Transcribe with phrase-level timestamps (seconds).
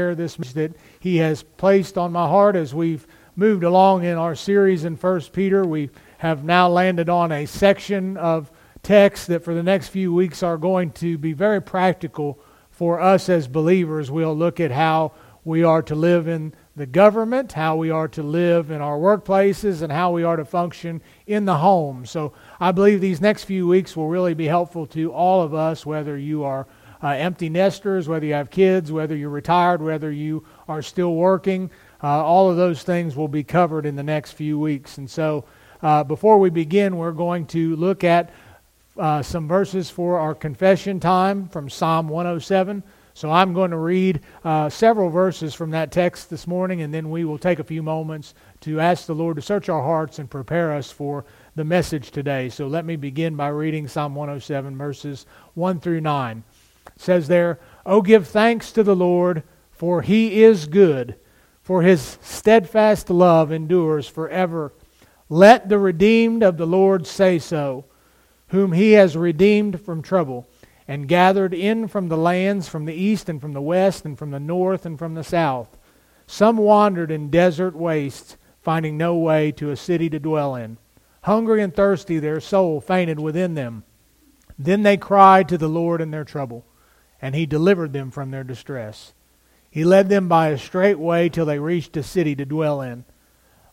[0.00, 3.06] share this that He has placed on my heart as we've
[3.36, 5.62] moved along in our series in First Peter.
[5.62, 8.50] We have now landed on a section of
[8.82, 12.40] text that for the next few weeks are going to be very practical
[12.70, 14.10] for us as believers.
[14.10, 15.12] We'll look at how
[15.44, 19.82] we are to live in the government, how we are to live in our workplaces,
[19.82, 22.06] and how we are to function in the home.
[22.06, 25.84] So I believe these next few weeks will really be helpful to all of us,
[25.84, 26.66] whether you are
[27.02, 31.70] uh, empty nesters, whether you have kids, whether you're retired, whether you are still working.
[32.02, 34.98] Uh, all of those things will be covered in the next few weeks.
[34.98, 35.44] And so
[35.82, 38.30] uh, before we begin, we're going to look at
[38.98, 42.82] uh, some verses for our confession time from Psalm 107.
[43.14, 47.10] So I'm going to read uh, several verses from that text this morning, and then
[47.10, 50.30] we will take a few moments to ask the Lord to search our hearts and
[50.30, 51.24] prepare us for
[51.54, 52.48] the message today.
[52.48, 56.42] So let me begin by reading Psalm 107, verses 1 through 9.
[57.00, 61.14] Says there, Oh, give thanks to the Lord, for he is good,
[61.62, 64.74] for his steadfast love endures forever.
[65.30, 67.86] Let the redeemed of the Lord say so,
[68.48, 70.46] whom he has redeemed from trouble,
[70.86, 74.30] and gathered in from the lands from the east and from the west and from
[74.30, 75.78] the north and from the south.
[76.26, 80.76] Some wandered in desert wastes, finding no way to a city to dwell in.
[81.22, 83.84] Hungry and thirsty, their soul fainted within them.
[84.58, 86.66] Then they cried to the Lord in their trouble,
[87.22, 89.12] and he delivered them from their distress.
[89.70, 93.04] He led them by a straight way till they reached a city to dwell in.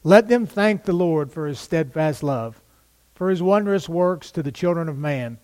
[0.03, 2.61] Let them thank the Lord for his steadfast love,
[3.15, 5.39] for his wondrous works to the children of man.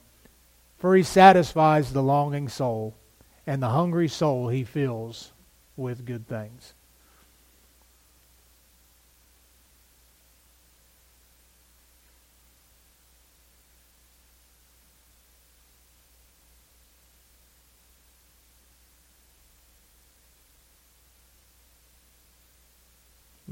[0.77, 2.95] For he satisfies the longing soul,
[3.47, 5.31] and the hungry soul he fills
[5.75, 6.73] with good things.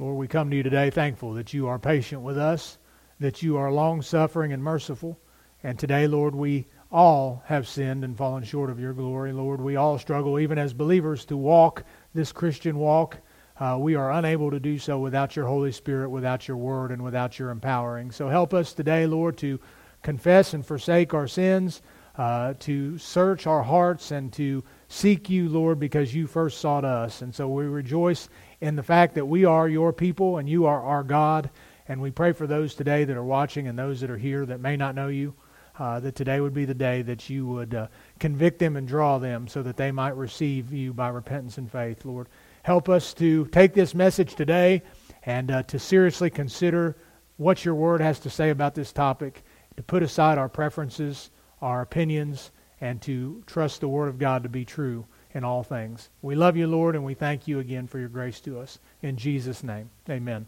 [0.02, 2.80] Lord, we come to you today thankful that you are patient with us,
[3.20, 5.20] that you are long suffering and merciful.
[5.62, 9.32] And today, Lord, we all have sinned and fallen short of your glory.
[9.32, 11.84] Lord, we all struggle, even as believers, to walk
[12.16, 13.20] this Christian walk.
[13.60, 17.04] Uh, we are unable to do so without your Holy Spirit, without your word, and
[17.04, 18.10] without your empowering.
[18.10, 19.60] So help us today, Lord, to
[20.02, 21.84] confess and forsake our sins,
[22.18, 27.22] uh, to search our hearts, and to seek you, Lord, because you first sought us.
[27.22, 28.30] And so we rejoice
[28.62, 31.50] in the fact that we are your people and you are our God.
[31.88, 34.62] And we pray for those today that are watching and those that are here that
[34.62, 35.34] may not know you,
[35.78, 37.88] uh, that today would be the day that you would uh,
[38.20, 42.06] convict them and draw them so that they might receive you by repentance and faith,
[42.06, 42.28] Lord.
[42.64, 44.84] Help us to take this message today
[45.24, 46.96] and uh, to seriously consider
[47.38, 49.44] what your word has to say about this topic,
[49.76, 54.50] to put aside our preferences, our opinions, and to trust the word of God to
[54.50, 56.10] be true in all things.
[56.22, 58.80] We love you, Lord, and we thank you again for your grace to us.
[59.02, 60.48] In Jesus' name, amen.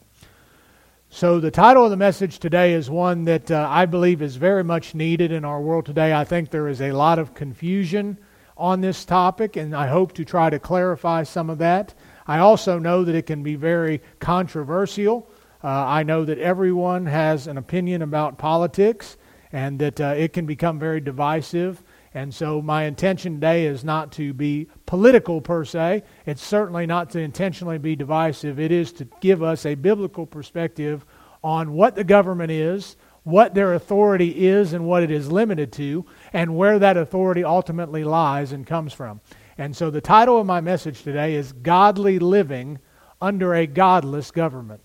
[1.09, 4.63] So, the title of the message today is one that uh, I believe is very
[4.63, 6.11] much needed in our world today.
[6.11, 8.17] I think there is a lot of confusion
[8.57, 11.93] on this topic, and I hope to try to clarify some of that.
[12.25, 15.29] I also know that it can be very controversial.
[15.63, 19.17] Uh, I know that everyone has an opinion about politics,
[19.51, 21.83] and that uh, it can become very divisive.
[22.13, 26.03] And so my intention today is not to be political per se.
[26.25, 28.59] It's certainly not to intentionally be divisive.
[28.59, 31.06] It is to give us a biblical perspective
[31.44, 36.06] on what the government is, what their authority is and what it is limited to,
[36.34, 39.19] and where that authority ultimately lies and comes from.
[39.57, 42.79] And so the title of my message today is Godly Living
[43.22, 44.81] Under a Godless Government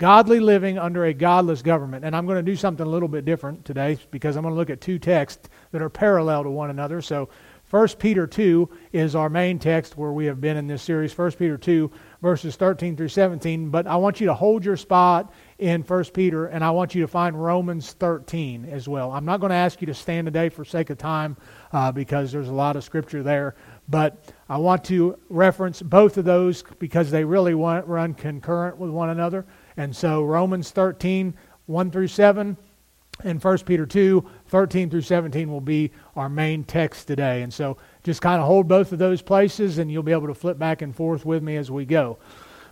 [0.00, 2.06] godly living under a godless government.
[2.06, 4.58] And I'm going to do something a little bit different today because I'm going to
[4.58, 7.00] look at two texts that are parallel to one another.
[7.00, 7.28] So
[7.70, 11.32] 1 Peter 2 is our main text where we have been in this series, 1
[11.32, 11.88] Peter 2,
[12.20, 13.70] verses 13 through 17.
[13.70, 17.02] But I want you to hold your spot in 1 Peter, and I want you
[17.02, 19.12] to find Romans 13 as well.
[19.12, 21.36] I'm not going to ask you to stand today for sake of time
[21.72, 23.54] uh, because there's a lot of scripture there.
[23.88, 29.10] But I want to reference both of those because they really run concurrent with one
[29.10, 29.46] another.
[29.76, 32.56] And so Romans 13, 1 through 7,
[33.24, 37.42] and 1 Peter 2, 13 through 17 will be our main text today.
[37.42, 40.34] And so just kind of hold both of those places, and you'll be able to
[40.34, 42.18] flip back and forth with me as we go.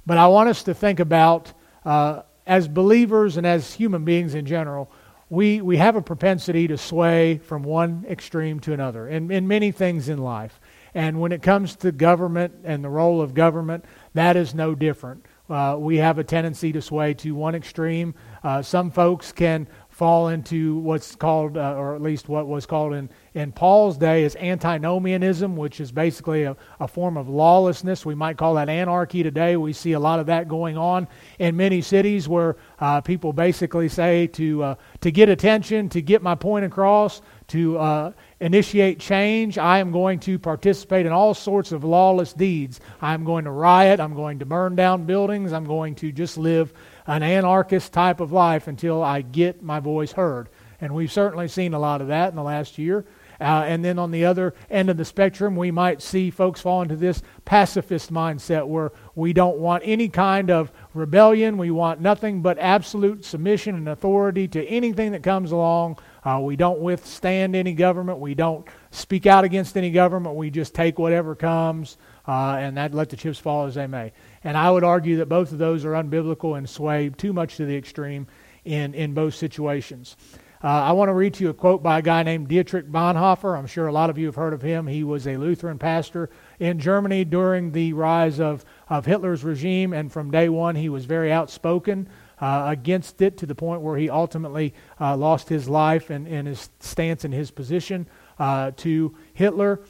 [0.05, 1.53] But I want us to think about,
[1.85, 4.91] uh, as believers and as human beings in general,
[5.31, 9.71] we, we have a propensity to sway from one extreme to another in, in many
[9.71, 10.61] things in life.
[10.95, 13.85] And when it comes to government and the role of government,
[14.15, 18.15] that is no different uh, we have a tendency to sway to one extreme.
[18.43, 19.67] Uh, some folks can
[19.99, 24.23] fall into what's called, uh, or at least what was called in, in Paul's day
[24.23, 28.07] is antinomianism, which is basically a, a, form of lawlessness.
[28.07, 29.57] We might call that anarchy today.
[29.57, 31.09] We see a lot of that going on
[31.41, 36.23] in many cities where uh, people basically say to, uh, to get attention, to get
[36.23, 41.73] my point across, to uh, initiate change, I am going to participate in all sorts
[41.73, 42.79] of lawless deeds.
[43.01, 44.01] I'm going to riot.
[44.01, 45.53] I'm going to burn down buildings.
[45.53, 46.73] I'm going to just live
[47.09, 50.49] an anarchist type of life until I get my voice heard.
[50.81, 53.05] And we've certainly seen a lot of that in the last year.
[53.41, 56.83] Uh, and then on the other end of the spectrum, we might see folks fall
[56.83, 61.57] into this pacifist mindset where we don't want any kind of rebellion.
[61.57, 65.99] We want nothing but absolute submission and authority to anything that comes along.
[66.25, 68.19] Uh, we don't withstand any government.
[68.19, 70.35] We don't speak out against any government.
[70.35, 71.97] We just take whatever comes
[72.27, 74.13] uh, and that let the chips fall as they may.
[74.45, 77.65] And I would argue that both of those are unbiblical and sway too much to
[77.65, 78.27] the extreme
[78.65, 80.17] in, in both situations.
[80.63, 83.57] Uh, I want to read to you a quote by a guy named Dietrich Bonhoeffer.
[83.57, 84.89] I'm sure a lot of you have heard of him.
[84.89, 90.13] He was a Lutheran pastor in Germany during the rise of, of Hitler's regime, and
[90.13, 92.09] from day one he was very outspoken
[92.41, 96.49] uh, against it to the point where he ultimately uh, lost his life and, and
[96.49, 98.09] his stance and his position
[98.41, 99.81] uh, to Hitler.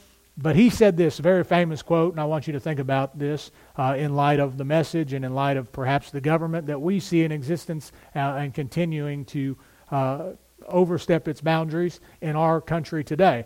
[0.41, 3.51] But he said this very famous quote, and I want you to think about this
[3.75, 7.01] uh, in light of the message and in light of perhaps the government that we
[7.01, 9.57] see in existence uh, and continuing to
[9.91, 10.29] uh,
[10.65, 13.45] overstep its boundaries in our country today.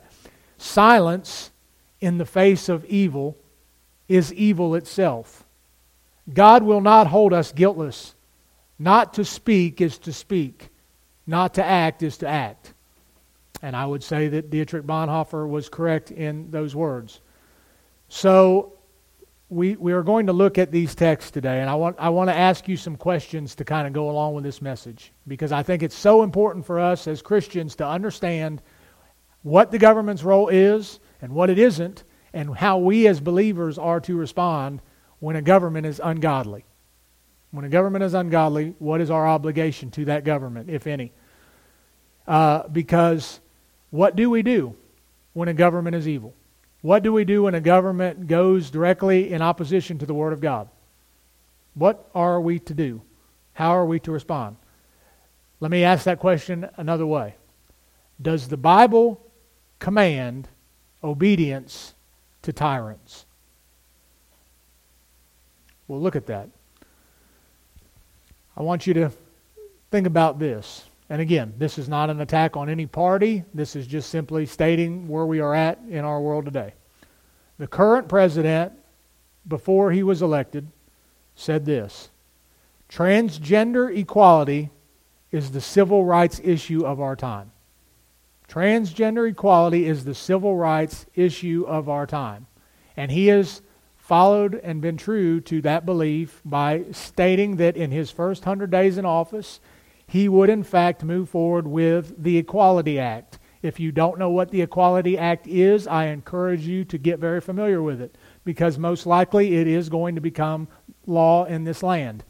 [0.59, 1.49] Silence
[1.99, 3.37] in the face of evil
[4.07, 5.45] is evil itself.
[6.31, 8.13] God will not hold us guiltless.
[8.77, 10.69] Not to speak is to speak,
[11.25, 12.72] not to act is to act.
[13.63, 17.21] And I would say that Dietrich Bonhoeffer was correct in those words.
[18.09, 18.73] So
[19.47, 22.29] we, we are going to look at these texts today, and I want, I want
[22.29, 25.63] to ask you some questions to kind of go along with this message because I
[25.63, 28.61] think it's so important for us as Christians to understand
[29.43, 34.01] what the government's role is and what it isn't, and how we as believers are
[34.01, 34.81] to respond
[35.19, 36.65] when a government is ungodly.
[37.51, 41.13] When a government is ungodly, what is our obligation to that government, if any?
[42.27, 43.39] Uh, because
[43.93, 44.75] what do we do
[45.33, 46.33] when a government is evil?
[46.81, 50.41] What do we do when a government goes directly in opposition to the Word of
[50.41, 50.67] God?
[51.75, 53.03] What are we to do?
[53.53, 54.55] How are we to respond?
[55.59, 57.35] Let me ask that question another way.
[58.19, 59.21] Does the Bible
[59.77, 60.47] command
[61.03, 61.93] obedience
[62.41, 63.27] to tyrants?
[65.87, 66.49] Well, look at that.
[68.57, 69.11] I want you to
[69.91, 70.83] think about this.
[71.09, 73.43] And again, this is not an attack on any party.
[73.53, 76.73] This is just simply stating where we are at in our world today.
[77.57, 78.73] The current president,
[79.47, 80.67] before he was elected,
[81.35, 82.09] said this
[82.89, 84.69] Transgender equality
[85.31, 87.51] is the civil rights issue of our time.
[88.47, 92.45] Transgender equality is the civil rights issue of our time.
[92.95, 93.61] And he has
[93.97, 98.97] followed and been true to that belief by stating that in his first 100 days
[98.97, 99.59] in office,
[100.07, 103.39] he would in fact move forward with the Equality Act.
[103.61, 107.39] If you don't know what the Equality Act is, I encourage you to get very
[107.39, 110.67] familiar with it because most likely it is going to become
[111.07, 112.25] law in this land.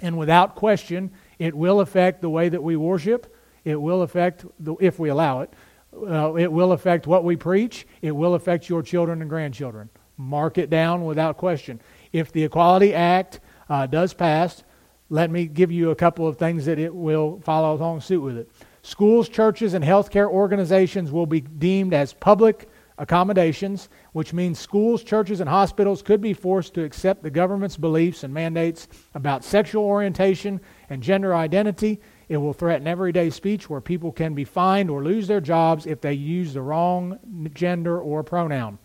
[0.00, 3.34] And without question, it will affect the way that we worship.
[3.64, 5.52] It will affect, the, if we allow it,
[5.94, 7.86] uh, it will affect what we preach.
[8.02, 9.88] It will affect your children and grandchildren.
[10.18, 11.80] Mark it down without question.
[12.12, 14.62] If the Equality Act uh, does pass,
[15.08, 18.36] let me give you a couple of things that it will follow along suit with
[18.36, 18.50] it.
[18.82, 25.40] Schools, churches, and healthcare organizations will be deemed as public accommodations, which means schools, churches,
[25.40, 30.60] and hospitals could be forced to accept the government's beliefs and mandates about sexual orientation
[30.88, 32.00] and gender identity.
[32.28, 36.00] It will threaten everyday speech where people can be fined or lose their jobs if
[36.00, 37.18] they use the wrong
[37.54, 38.78] gender or pronoun.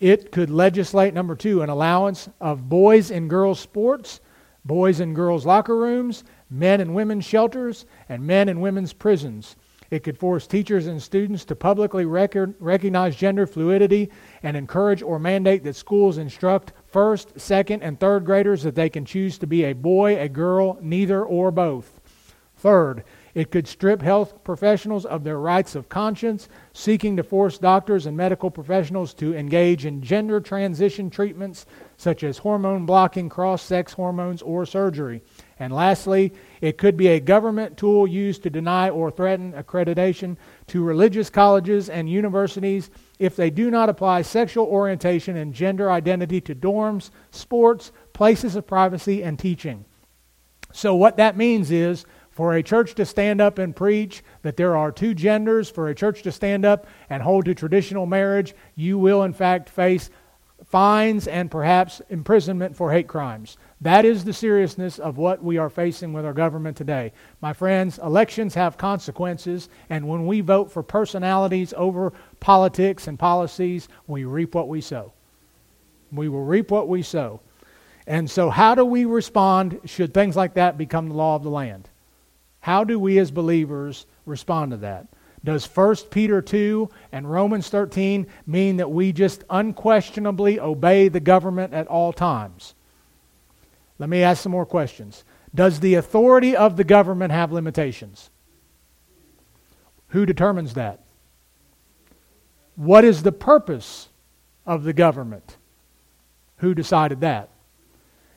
[0.00, 4.20] It could legislate, number two, an allowance of boys and girls sports
[4.66, 9.56] boys and girls' locker rooms, men and women's shelters, and men and women's prisons.
[9.90, 14.10] It could force teachers and students to publicly record, recognize gender fluidity
[14.42, 19.04] and encourage or mandate that schools instruct first, second, and third graders that they can
[19.04, 22.00] choose to be a boy, a girl, neither or both.
[22.56, 23.04] Third,
[23.34, 28.16] it could strip health professionals of their rights of conscience, seeking to force doctors and
[28.16, 34.42] medical professionals to engage in gender transition treatments such as hormone blocking, cross sex hormones,
[34.42, 35.22] or surgery.
[35.58, 40.36] And lastly, it could be a government tool used to deny or threaten accreditation
[40.66, 46.40] to religious colleges and universities if they do not apply sexual orientation and gender identity
[46.42, 49.84] to dorms, sports, places of privacy, and teaching.
[50.72, 52.04] So, what that means is
[52.36, 55.94] For a church to stand up and preach that there are two genders, for a
[55.94, 60.10] church to stand up and hold to traditional marriage, you will in fact face
[60.66, 63.56] fines and perhaps imprisonment for hate crimes.
[63.80, 67.12] That is the seriousness of what we are facing with our government today.
[67.40, 73.88] My friends, elections have consequences, and when we vote for personalities over politics and policies,
[74.06, 75.12] we reap what we sow.
[76.10, 77.40] We will reap what we sow.
[78.08, 81.50] And so, how do we respond should things like that become the law of the
[81.50, 81.88] land?
[82.60, 85.06] How do we as believers respond to that?
[85.46, 91.72] Does 1 Peter 2 and Romans 13 mean that we just unquestionably obey the government
[91.72, 92.74] at all times?
[94.00, 95.22] Let me ask some more questions.
[95.54, 98.28] Does the authority of the government have limitations?
[100.08, 101.04] Who determines that?
[102.74, 104.08] What is the purpose
[104.66, 105.58] of the government?
[106.56, 107.50] Who decided that?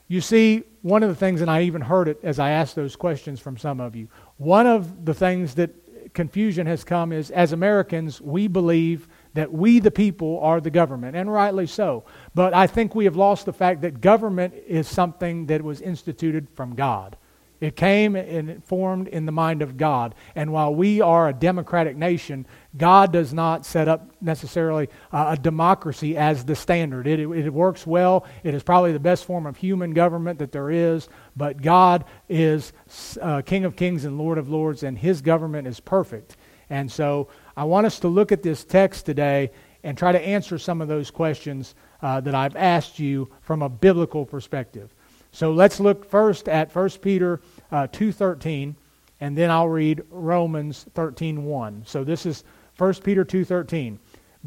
[0.06, 2.94] You see, one of the things, and I even heard it as I asked those
[2.94, 5.70] questions from some of you, one of the things that
[6.14, 11.16] confusion has come is as Americans, we believe that we, the people, are the government,
[11.16, 12.04] and rightly so.
[12.34, 16.48] But I think we have lost the fact that government is something that was instituted
[16.54, 17.16] from God.
[17.60, 20.14] It came and it formed in the mind of God.
[20.34, 26.16] And while we are a democratic nation, God does not set up necessarily a democracy
[26.16, 27.06] as the standard.
[27.06, 28.24] It, it, it, works well.
[28.44, 31.08] It is probably the best form of human government that there is.
[31.36, 32.72] But God is
[33.20, 36.38] uh, King of kings and Lord of lords, and his government is perfect.
[36.70, 39.50] And so I want us to look at this text today
[39.82, 43.68] and try to answer some of those questions uh, that I've asked you from a
[43.68, 44.94] biblical perspective.
[45.32, 48.74] So let's look first at 1 Peter uh, 2.13,
[49.20, 51.86] and then I'll read Romans 13.1.
[51.86, 52.44] So this is
[52.78, 53.98] 1 Peter 2.13.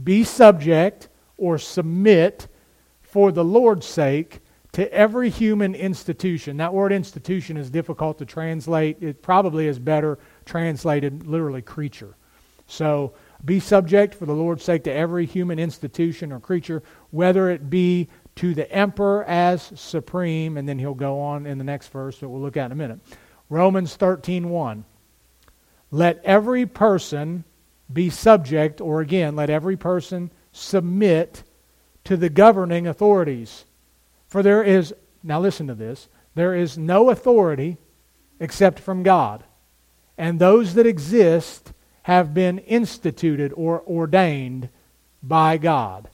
[0.03, 2.47] Be subject or submit
[3.01, 4.39] for the Lord's sake
[4.73, 6.57] to every human institution.
[6.57, 8.97] That word institution is difficult to translate.
[9.01, 12.15] It probably is better translated literally creature.
[12.65, 13.13] So
[13.45, 18.07] be subject for the Lord's sake to every human institution or creature, whether it be
[18.35, 22.29] to the emperor as supreme, and then he'll go on in the next verse that
[22.29, 22.99] we'll look at in a minute.
[23.49, 24.83] Romans 13:1.
[25.91, 27.43] Let every person
[27.91, 31.43] be subject, or again, let every person submit
[32.03, 33.65] to the governing authorities.
[34.27, 37.77] For there is, now listen to this, there is no authority
[38.39, 39.43] except from God.
[40.17, 41.73] And those that exist
[42.03, 44.69] have been instituted or ordained
[45.21, 46.09] by God.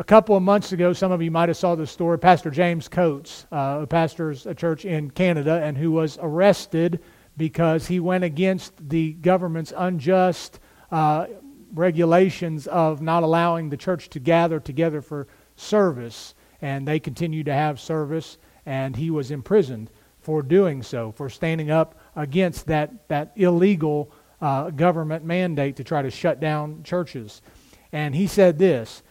[0.00, 2.20] A couple of months ago, some of you might have saw the story.
[2.20, 7.00] Pastor James Coates, uh, pastors a church in Canada, and who was arrested
[7.36, 10.60] because he went against the government's unjust
[10.92, 11.26] uh,
[11.74, 15.26] regulations of not allowing the church to gather together for
[15.56, 16.36] service.
[16.62, 19.90] And they continued to have service, and he was imprisoned
[20.20, 26.02] for doing so, for standing up against that, that illegal uh, government mandate to try
[26.02, 27.42] to shut down churches.
[27.90, 29.02] And he said this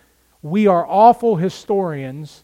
[0.41, 2.43] we are awful historians,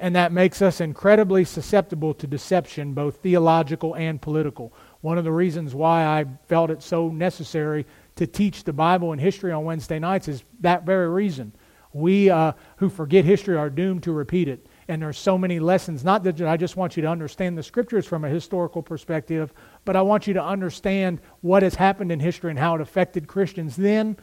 [0.00, 4.72] and that makes us incredibly susceptible to deception, both theological and political.
[5.02, 7.86] One of the reasons why I felt it so necessary
[8.16, 11.52] to teach the Bible and history on Wednesday nights is that very reason.
[11.92, 14.66] We uh, who forget history are doomed to repeat it.
[14.88, 16.04] And there's so many lessons.
[16.04, 19.52] Not that I just want you to understand the scriptures from a historical perspective,
[19.84, 23.28] but I want you to understand what has happened in history and how it affected
[23.28, 24.16] Christians then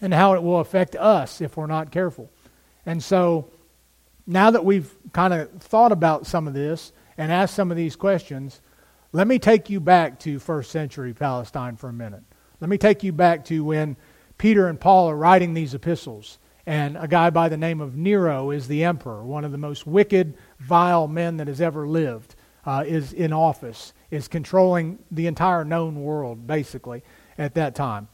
[0.00, 2.30] and how it will affect us if we're not careful.
[2.86, 3.50] And so
[4.26, 7.96] now that we've kind of thought about some of this and asked some of these
[7.96, 8.60] questions,
[9.12, 12.22] let me take you back to first century Palestine for a minute.
[12.60, 13.96] Let me take you back to when
[14.36, 18.50] Peter and Paul are writing these epistles, and a guy by the name of Nero
[18.50, 22.34] is the emperor, one of the most wicked, vile men that has ever lived,
[22.66, 27.02] uh, is in office, is controlling the entire known world, basically,
[27.38, 28.08] at that time.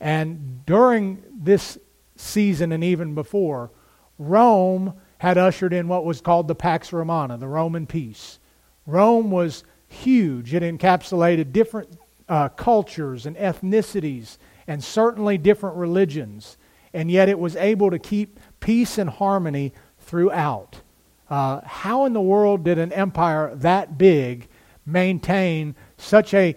[0.00, 1.78] And during this
[2.16, 3.70] season and even before,
[4.18, 8.38] Rome had ushered in what was called the Pax Romana, the Roman peace.
[8.86, 10.52] Rome was huge.
[10.54, 11.96] It encapsulated different
[12.28, 16.56] uh, cultures and ethnicities and certainly different religions.
[16.92, 20.80] And yet it was able to keep peace and harmony throughout.
[21.28, 24.48] Uh, how in the world did an empire that big
[24.86, 26.54] maintain such a,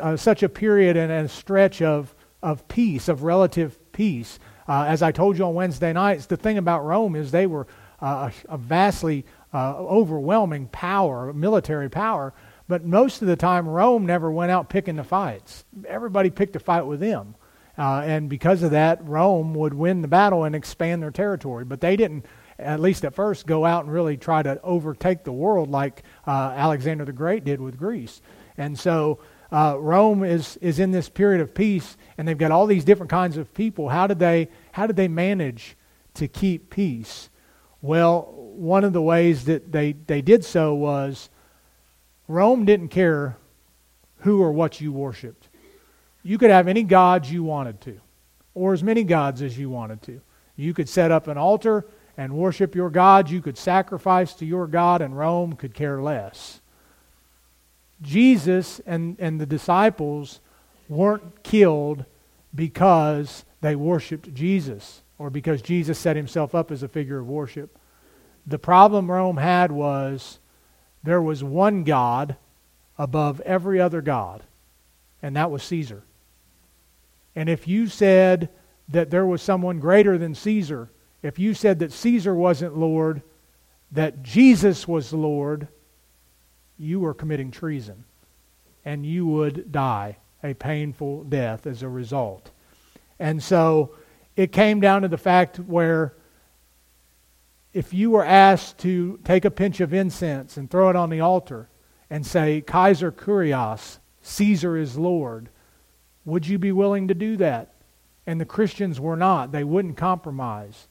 [0.00, 4.38] uh, such a period and a stretch of of peace, of relative peace.
[4.68, 7.66] Uh, as I told you on Wednesday nights, the thing about Rome is they were
[8.00, 12.32] uh, a, vastly uh, overwhelming power, military power,
[12.68, 15.64] but most of the time Rome never went out picking the fights.
[15.86, 17.34] Everybody picked a fight with them.
[17.78, 21.64] Uh, and because of that, Rome would win the battle and expand their territory.
[21.64, 22.26] But they didn't,
[22.58, 26.52] at least at first, go out and really try to overtake the world like uh,
[26.56, 28.20] Alexander the Great did with Greece.
[28.56, 32.66] And so uh, Rome is, is in this period of peace, and they've got all
[32.66, 33.88] these different kinds of people.
[33.88, 35.76] How did they, how did they manage
[36.14, 37.30] to keep peace?
[37.80, 41.30] Well, one of the ways that they, they did so was
[42.26, 43.36] Rome didn't care
[44.18, 45.48] who or what you worshiped.
[46.22, 48.00] You could have any gods you wanted to,
[48.54, 50.20] or as many gods as you wanted to.
[50.56, 51.86] You could set up an altar
[52.16, 53.30] and worship your God.
[53.30, 56.57] You could sacrifice to your God, and Rome could care less.
[58.02, 60.40] Jesus and, and the disciples
[60.88, 62.04] weren't killed
[62.54, 67.76] because they worshiped Jesus or because Jesus set himself up as a figure of worship.
[68.46, 70.38] The problem Rome had was
[71.02, 72.36] there was one God
[72.96, 74.42] above every other God,
[75.22, 76.02] and that was Caesar.
[77.36, 78.48] And if you said
[78.88, 80.90] that there was someone greater than Caesar,
[81.22, 83.22] if you said that Caesar wasn't Lord,
[83.92, 85.68] that Jesus was Lord,
[86.78, 88.04] you were committing treason.
[88.84, 92.50] And you would die a painful death as a result.
[93.18, 93.94] And so
[94.36, 96.14] it came down to the fact where
[97.72, 101.20] if you were asked to take a pinch of incense and throw it on the
[101.20, 101.68] altar
[102.10, 105.50] and say, Kaiser Kurios, Caesar is Lord,
[106.24, 107.74] would you be willing to do that?
[108.26, 109.52] And the Christians were not.
[109.52, 110.87] They wouldn't compromise.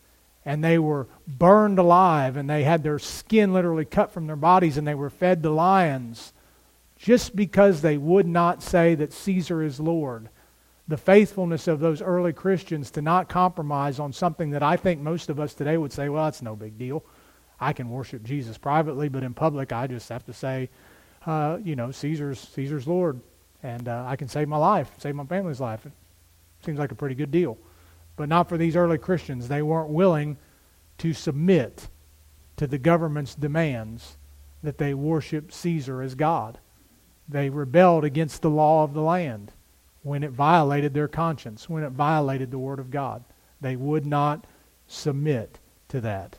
[0.48, 4.78] And they were burned alive, and they had their skin literally cut from their bodies,
[4.78, 6.32] and they were fed to lions
[6.96, 10.30] just because they would not say that Caesar is Lord
[10.88, 15.30] the faithfulness of those early Christians to not compromise on something that I think most
[15.30, 17.04] of us today would say, well, it's no big deal.
[17.60, 20.70] I can worship Jesus privately, but in public, I just have to say,
[21.26, 23.20] uh, you know, Caesar's Caesar's Lord,
[23.64, 25.86] and uh, I can save my life, save my family's life.
[25.86, 25.92] It
[26.64, 27.58] seems like a pretty good deal,
[28.18, 29.48] but not for these early Christians.
[29.48, 30.36] They weren't willing
[30.98, 31.88] to submit
[32.58, 34.18] to the government's demands
[34.64, 36.58] that they worship Caesar as God.
[37.30, 39.54] They rebelled against the law of the land
[40.02, 43.24] when it violated their conscience, when it violated the Word of God.
[43.62, 44.46] They would not
[44.88, 45.60] submit
[45.90, 46.38] to that.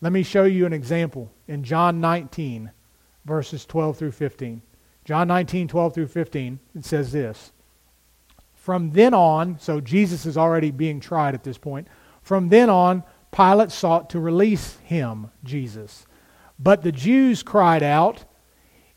[0.00, 2.70] Let me show you an example in John 19,
[3.24, 4.62] verses 12 through 15.
[5.04, 7.52] John 19, 12 through 15, it says this.
[8.66, 11.86] From then on, so Jesus is already being tried at this point.
[12.20, 16.04] From then on, Pilate sought to release him, Jesus.
[16.58, 18.24] But the Jews cried out,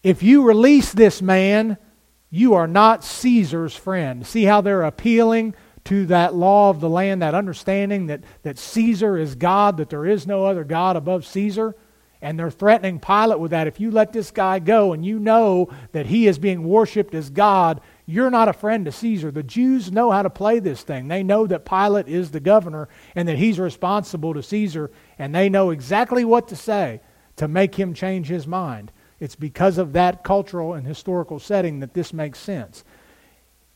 [0.01, 1.77] If you release this man,
[2.31, 4.25] you are not Caesar's friend.
[4.25, 5.53] See how they're appealing
[5.83, 10.07] to that law of the land, that understanding that, that Caesar is God, that there
[10.07, 11.75] is no other God above Caesar?
[12.23, 13.67] And they're threatening Pilate with that.
[13.67, 17.29] If you let this guy go and you know that he is being worshiped as
[17.29, 19.29] God, you're not a friend to Caesar.
[19.29, 21.07] The Jews know how to play this thing.
[21.07, 25.47] They know that Pilate is the governor and that he's responsible to Caesar, and they
[25.47, 27.01] know exactly what to say
[27.35, 28.91] to make him change his mind.
[29.19, 32.83] It's because of that cultural and historical setting that this makes sense.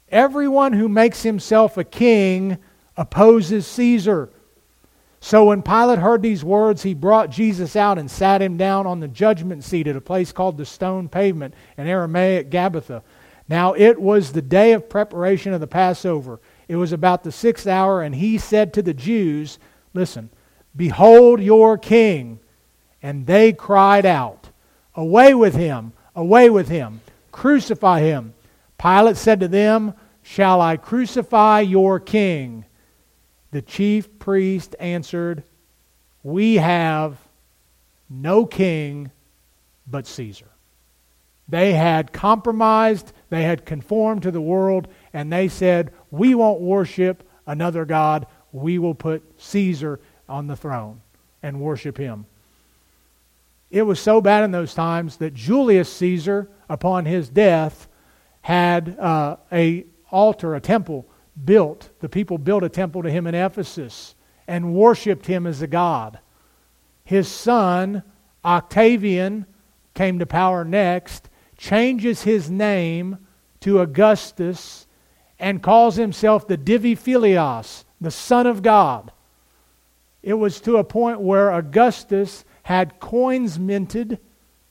[0.10, 2.58] Everyone who makes himself a king
[2.98, 4.32] opposes Caesar.
[5.20, 9.00] So when Pilate heard these words, he brought Jesus out and sat him down on
[9.00, 13.04] the judgment seat at a place called the stone pavement in Aramaic Gabbatha.
[13.54, 16.40] Now it was the day of preparation of the Passover.
[16.68, 19.60] It was about the sixth hour, and he said to the Jews,
[19.94, 20.32] Listen,
[20.76, 22.40] behold your king.
[23.04, 24.50] And they cried out,
[24.96, 25.94] Away with him!
[26.16, 27.02] Away with him!
[27.32, 28.34] Crucify him!
[28.80, 32.66] Pilate said to them, Shall I crucify your king?
[33.52, 35.44] The chief priest answered,
[36.24, 37.20] We have
[38.10, 39.12] no king
[39.86, 40.53] but Caesar.
[41.54, 47.30] They had compromised, they had conformed to the world, and they said, We won't worship
[47.46, 48.26] another God.
[48.52, 51.02] We will put Caesar on the throne
[51.44, 52.26] and worship him.
[53.70, 57.88] It was so bad in those times that Julius Caesar, upon his death,
[58.42, 61.06] had uh, a altar, a temple
[61.46, 61.92] built.
[62.00, 64.16] The people built a temple to him in Ephesus
[64.48, 66.18] and worshipped him as a god.
[67.04, 68.02] His son,
[68.44, 69.46] Octavian,
[69.94, 71.30] came to power next,
[71.64, 73.18] changes his name
[73.62, 74.86] to Augustus,
[75.40, 79.14] and calls himself the Divi Filius, the Son of God.
[80.22, 84.20] It was to a point where Augustus had coins minted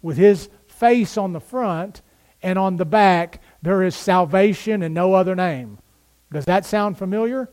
[0.02, 2.02] with his face on the front,
[2.42, 5.78] and on the back there is salvation and no other name.
[6.30, 7.48] Does that sound familiar?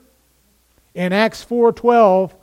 [0.94, 2.36] In Acts 4:12,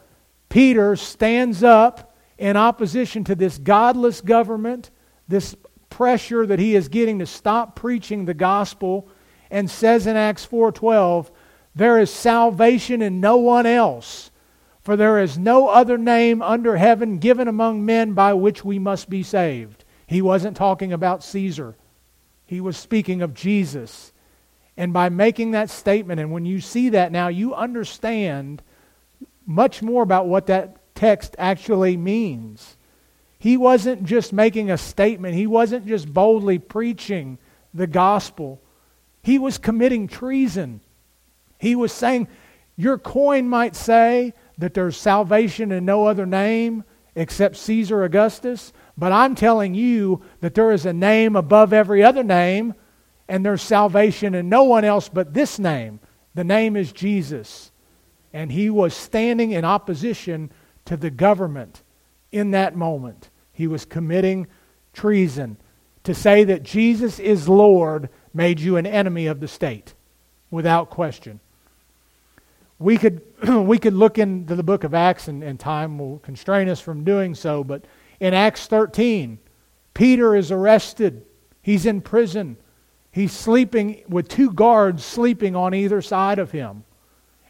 [0.48, 4.90] Peter stands up in opposition to this godless government,
[5.28, 5.54] this
[5.96, 9.08] pressure that he is getting to stop preaching the gospel
[9.50, 11.30] and says in Acts 4:12,
[11.74, 14.30] there is salvation in no one else
[14.86, 19.10] for there is no other name under heaven given among men by which we must
[19.10, 19.84] be saved.
[20.06, 21.74] He wasn't talking about Caesar.
[22.44, 24.12] He was speaking of Jesus.
[24.76, 28.62] And by making that statement, and when you see that now, you understand
[29.44, 32.75] much more about what that text actually means.
[33.38, 37.38] He wasn't just making a statement, he wasn't just boldly preaching
[37.74, 38.60] the gospel.
[39.22, 40.80] He was committing treason.
[41.58, 42.28] He was saying,
[42.76, 49.10] Your coin might say that there's salvation in no other name except Caesar Augustus, but
[49.10, 52.74] I'm telling you that there is a name above every other name
[53.28, 56.00] and there's salvation in no one else but this name.
[56.34, 57.72] The name is Jesus.
[58.32, 60.50] And he was standing in opposition
[60.84, 61.82] to the government
[62.32, 63.30] in that moment.
[63.52, 64.46] He was committing
[64.92, 65.56] treason.
[66.04, 69.94] To say that Jesus is Lord made you an enemy of the state,
[70.50, 71.40] without question.
[72.78, 76.68] We could, we could look into the book of Acts, and, and time will constrain
[76.68, 77.84] us from doing so, but
[78.20, 79.38] in Acts 13,
[79.94, 81.24] Peter is arrested.
[81.62, 82.56] He's in prison.
[83.10, 86.84] He's sleeping with two guards sleeping on either side of him.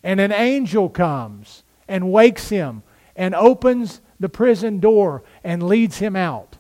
[0.03, 2.85] And an angel comes and wakes him
[3.17, 6.57] and opens the prison door and leads him out.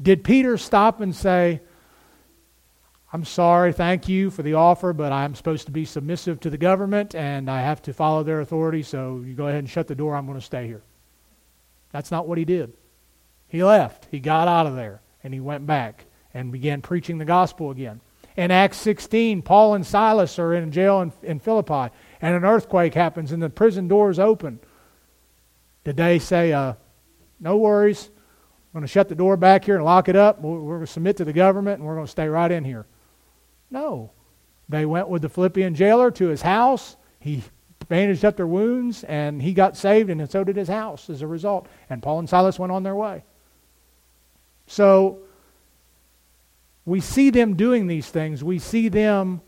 [0.00, 1.60] Did Peter stop and say,
[3.12, 6.58] I'm sorry, thank you for the offer, but I'm supposed to be submissive to the
[6.58, 9.94] government and I have to follow their authority, so you go ahead and shut the
[9.94, 10.82] door, I'm going to stay here.
[11.92, 12.72] That's not what he did.
[13.46, 17.24] He left, he got out of there, and he went back and began preaching the
[17.24, 18.00] gospel again.
[18.36, 22.94] In Acts 16, Paul and Silas are in jail in, in Philippi, and an earthquake
[22.94, 24.58] happens, and the prison doors open.
[25.84, 26.74] Did they say, uh,
[27.40, 28.10] no worries,
[28.72, 30.40] I'm going to shut the door back here and lock it up.
[30.40, 32.64] We're, we're going to submit to the government, and we're going to stay right in
[32.64, 32.86] here?
[33.70, 34.10] No.
[34.68, 36.96] They went with the Philippian jailer to his house.
[37.20, 37.42] He
[37.88, 41.26] bandaged up their wounds, and he got saved, and so did his house as a
[41.26, 41.68] result.
[41.90, 43.22] And Paul and Silas went on their way.
[44.66, 45.18] So
[46.84, 48.42] we see them doing these things.
[48.42, 49.42] We see them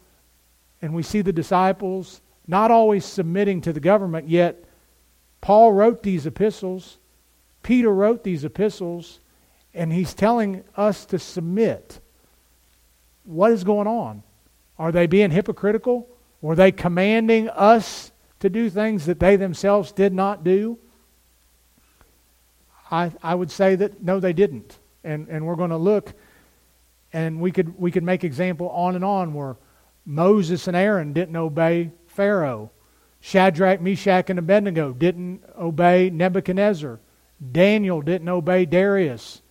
[0.83, 4.65] and we see the disciples not always submitting to the government, yet
[5.47, 6.99] Paul wrote these epistles,
[7.63, 9.21] Peter wrote these epistles,
[9.73, 12.01] and he's telling us to submit.
[13.23, 14.25] What is going on?
[14.77, 16.09] Are they being hypocritical?
[16.41, 20.81] Were they commanding us to do things that they themselves did not do?
[22.91, 24.77] I, I would say that no, they didn't.
[25.05, 26.13] And, and we're going to look
[27.13, 29.55] and we could, we could make example on and on where
[30.05, 32.73] Moses and Aaron didn't obey Pharaoh.
[33.27, 37.01] Shadrach, Meshach, and Abednego didn't obey Nebuchadnezzar.
[37.51, 39.43] Daniel didn't obey Darius.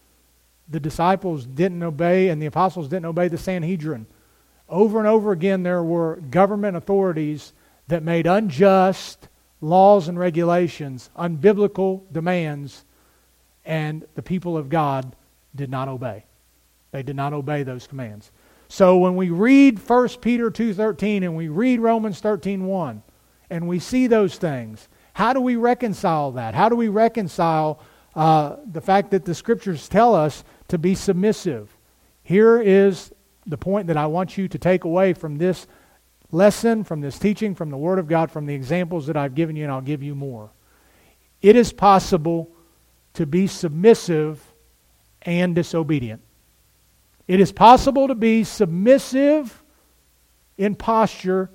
[0.70, 4.06] The disciples didn't obey, and the apostles didn't obey the Sanhedrin.
[4.70, 7.52] Over and over again, there were government authorities
[7.90, 9.28] that made unjust
[9.60, 12.86] laws and regulations, unbiblical demands,
[13.66, 15.18] and the people of God
[15.54, 16.24] did not obey.
[16.92, 18.32] They did not obey those commands.
[18.70, 23.02] So when we read 1 Peter 2.13 and we read Romans 13.1
[23.50, 26.56] and we see those things, how do we reconcile that?
[26.56, 27.80] How do we reconcile
[28.16, 31.76] uh, the fact that the Scriptures tell us to be submissive?
[32.24, 33.14] Here is
[33.46, 35.68] the point that I want you to take away from this
[36.32, 39.56] lesson, from this teaching, from the Word of God, from the examples that I've given
[39.56, 40.50] you, and I'll give you more.
[41.42, 42.52] It is possible
[43.14, 44.42] to be submissive
[45.22, 46.22] and disobedient.
[47.28, 49.64] It is possible to be submissive
[50.58, 51.50] in posture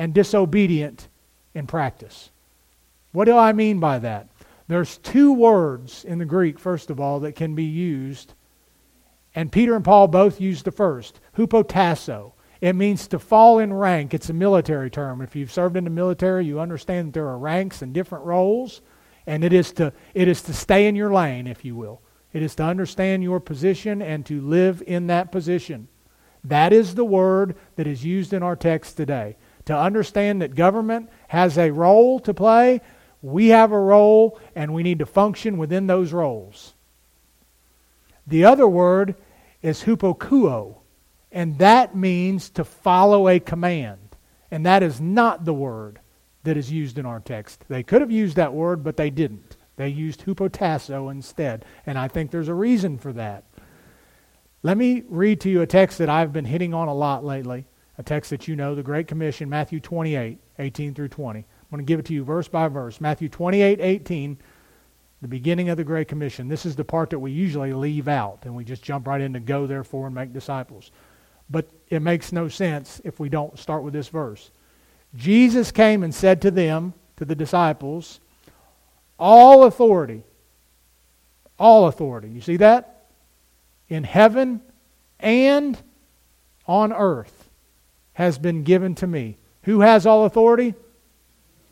[0.00, 1.08] and disobedient
[1.54, 2.30] in practice.
[3.12, 4.28] What do I mean by that?
[4.66, 8.32] There's two words in the Greek, first of all, that can be used,
[9.34, 12.32] and Peter and Paul both used the first, hupotasso.
[12.62, 14.14] It means to fall in rank.
[14.14, 15.20] It's a military term.
[15.20, 18.80] If you've served in the military, you understand that there are ranks and different roles,
[19.26, 22.00] and it is to, it is to stay in your lane, if you will.
[22.32, 25.88] It is to understand your position and to live in that position.
[26.44, 29.36] That is the word that is used in our text today.
[29.66, 32.80] To understand that government has a role to play,
[33.22, 36.74] we have a role, and we need to function within those roles.
[38.26, 39.14] The other word
[39.62, 40.76] is hupokuo,
[41.30, 43.98] and that means to follow a command.
[44.50, 46.00] And that is not the word
[46.42, 47.64] that is used in our text.
[47.68, 49.56] They could have used that word, but they didn't.
[49.76, 53.44] They used hupotasso instead, and I think there's a reason for that.
[54.62, 57.66] Let me read to you a text that I've been hitting on a lot lately,
[58.00, 61.40] a text that you know, the Great Commission, Matthew 28, 18 through 20.
[61.40, 62.98] I'm going to give it to you verse by verse.
[62.98, 64.38] Matthew 28, 18,
[65.20, 66.48] the beginning of the Great Commission.
[66.48, 69.38] This is the part that we usually leave out, and we just jump right into
[69.38, 70.92] go, therefore, and make disciples.
[71.50, 74.50] But it makes no sense if we don't start with this verse.
[75.14, 78.18] Jesus came and said to them, to the disciples,
[79.18, 80.22] all authority.
[81.58, 82.30] All authority.
[82.30, 83.08] You see that?
[83.90, 84.62] In heaven
[85.18, 85.78] and
[86.66, 87.39] on earth
[88.20, 89.38] has been given to me.
[89.62, 90.74] Who has all authority?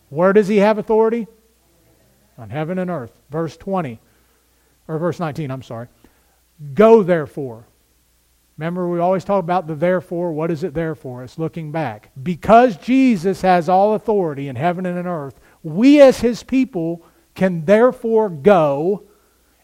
[0.08, 1.26] Where does he have authority?
[2.38, 3.12] On heaven and earth.
[3.28, 4.00] Verse 20,
[4.88, 5.88] or verse 19, I'm sorry.
[6.72, 7.66] Go therefore.
[8.56, 10.32] Remember, we always talk about the therefore.
[10.32, 11.22] What is it there for?
[11.22, 12.12] It's looking back.
[12.22, 17.66] Because Jesus has all authority in heaven and in earth, we as his people can
[17.66, 19.02] therefore go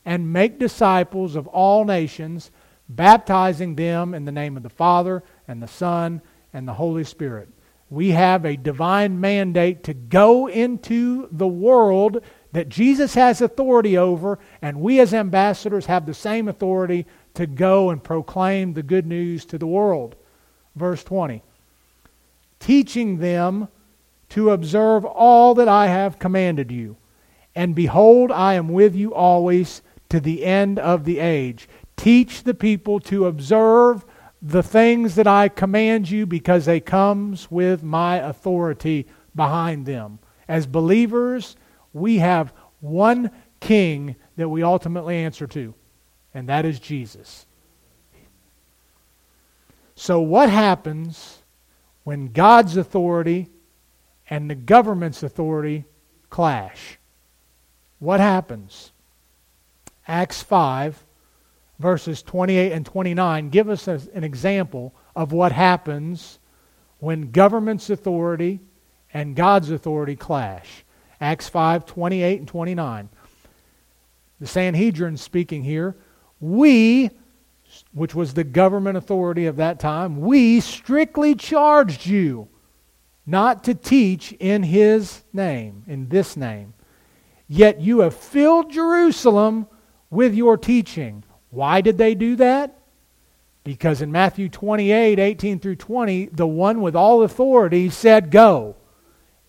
[0.05, 2.51] and make disciples of all nations,
[2.90, 6.20] baptizing them in the name of the Father and the Son
[6.55, 7.49] and the Holy Spirit.
[7.90, 14.38] We have a divine mandate to go into the world that Jesus has authority over,
[14.62, 19.45] and we as ambassadors have the same authority to go and proclaim the good news
[19.47, 20.14] to the world.
[20.75, 21.43] Verse 20
[22.61, 23.69] Teaching them
[24.31, 26.97] to observe all that I have commanded you.
[27.55, 31.69] And behold, I am with you always to the end of the age.
[31.97, 34.05] Teach the people to observe
[34.46, 40.18] the things that I command you because they comes with my authority behind them.
[40.46, 41.57] As believers,
[41.94, 43.30] we have one
[43.61, 45.74] king that we ultimately answer to,
[46.35, 47.46] and that is Jesus.
[49.94, 51.38] So what happens
[52.02, 53.48] when God's authority
[54.28, 55.87] and the government's authority
[56.28, 56.98] clash?
[57.98, 58.92] What happens?
[60.07, 61.02] Acts 5
[61.78, 66.38] verses 28 and 29 give us an example of what happens
[66.98, 68.60] when government's authority
[69.12, 70.84] and God's authority clash.
[71.20, 73.08] Acts 5 28 and 29.
[74.40, 75.96] The Sanhedrin speaking here,
[76.40, 77.10] we,
[77.92, 82.48] which was the government authority of that time, we strictly charged you
[83.26, 86.74] not to teach in his name, in this name.
[87.48, 89.66] Yet you have filled Jerusalem
[90.10, 91.24] with your teaching.
[91.55, 92.79] Why did they do that?
[93.62, 98.77] Because in Matthew 28 18 through 20, the one with all authority said, Go.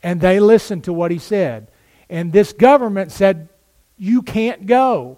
[0.03, 1.71] And they listened to what he said.
[2.09, 3.49] And this government said,
[3.97, 5.17] You can't go.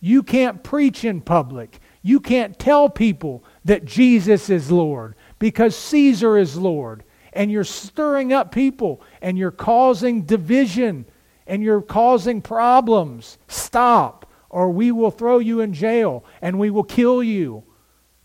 [0.00, 1.78] You can't preach in public.
[2.02, 7.04] You can't tell people that Jesus is Lord because Caesar is Lord.
[7.32, 11.06] And you're stirring up people and you're causing division
[11.46, 13.38] and you're causing problems.
[13.48, 14.21] Stop
[14.52, 17.64] or we will throw you in jail and we will kill you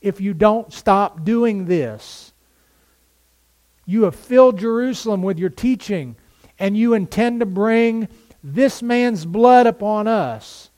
[0.02, 2.34] if you don't stop doing this.
[3.86, 6.18] You have filled Jerusalem with your teaching,
[6.60, 8.10] and you intend to bring
[8.44, 10.70] this man's blood upon us.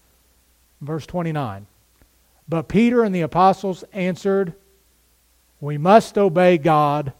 [0.79, 1.65] Verse 29.
[2.47, 4.53] But Peter and the apostles answered,
[5.59, 7.13] We must obey God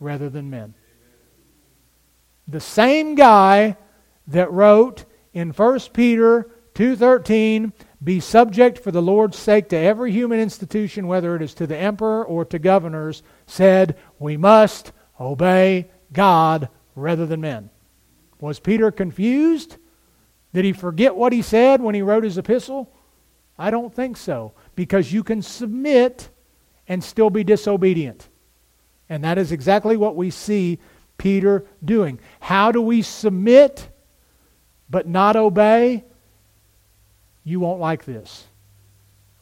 [0.00, 0.74] rather than men.
[2.48, 3.76] The same guy
[4.26, 10.40] that wrote in 1 Peter 2:13 be subject for the Lord's sake to every human
[10.40, 14.90] institution whether it is to the emperor or to governors said we must
[15.20, 17.68] obey God rather than men.
[18.40, 19.76] Was Peter confused?
[20.54, 22.90] Did he forget what he said when he wrote his epistle?
[23.58, 26.30] I don't think so because you can submit
[26.88, 28.26] and still be disobedient.
[29.06, 30.78] And that is exactly what we see
[31.18, 32.20] Peter doing.
[32.40, 33.90] How do we submit
[34.88, 36.04] but not obey?
[37.50, 38.46] You won't like this.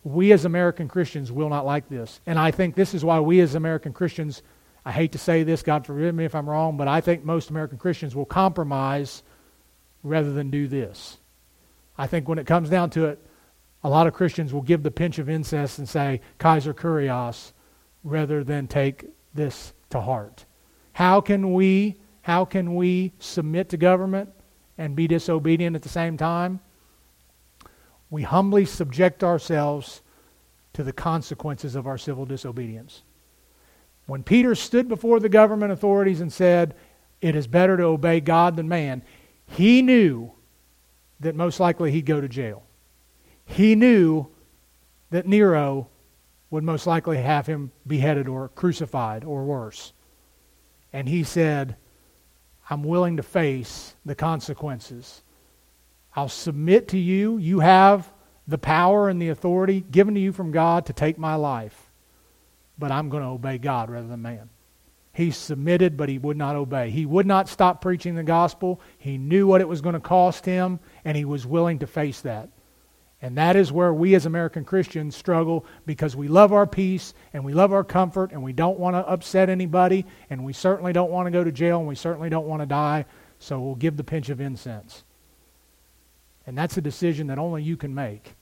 [0.03, 2.21] We as American Christians will not like this.
[2.27, 4.43] And I think this is why we as American Christians,
[4.85, 7.51] I hate to say this, God forgive me if I'm wrong, but I think most
[7.51, 9.23] American Christians will compromise
[10.03, 11.19] rather than do this.
[11.99, 13.19] I think when it comes down to it,
[13.85, 17.53] a lot of Christians will give the pinch of incest and say, Kaiser Kurios,
[18.03, 20.47] rather than take this to heart.
[20.93, 24.31] How can we, how can we submit to government
[24.79, 26.61] and be disobedient at the same time?
[28.11, 30.03] We humbly subject ourselves
[30.73, 33.03] to the consequences of our civil disobedience.
[34.07, 36.75] When Peter stood before the government authorities and said,
[37.21, 39.03] It is better to obey God than man,
[39.47, 40.33] he knew
[41.21, 42.63] that most likely he'd go to jail.
[43.45, 44.29] He knew
[45.11, 45.89] that Nero
[46.51, 49.93] would most likely have him beheaded or crucified or worse.
[50.93, 51.77] And he said,
[52.71, 55.23] I'm willing to face the consequences
[56.19, 57.39] I'll submit to you.
[57.39, 58.13] You have
[58.49, 61.93] the power and the authority given to you from God to take my life.
[62.77, 64.51] But I'm going to obey God rather than man.
[65.13, 66.91] He submitted, but he would not obey.
[66.91, 68.81] He would not stop preaching the gospel.
[68.99, 72.21] He knew what it was going to cost him, and he was willing to face
[72.23, 72.49] that.
[73.23, 77.45] And that is where we as American Christians struggle because we love our peace and
[77.45, 81.13] we love our comfort and we don't want to upset anybody and we certainly don't
[81.13, 83.05] want to go to jail and we certainly don't want to die.
[83.39, 85.05] So we'll give the pinch of incense.
[86.49, 88.35] And that's a decision that only you can make.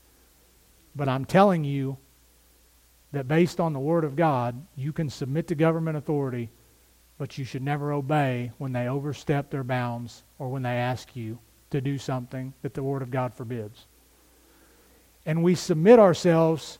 [0.95, 1.97] But I'm telling you,
[3.11, 6.49] that based on the Word of God, you can submit to government authority,
[7.17, 11.37] but you should never obey when they overstep their bounds or when they ask you
[11.71, 13.87] to do something that the Word of God forbids.
[15.25, 16.79] And we submit ourselves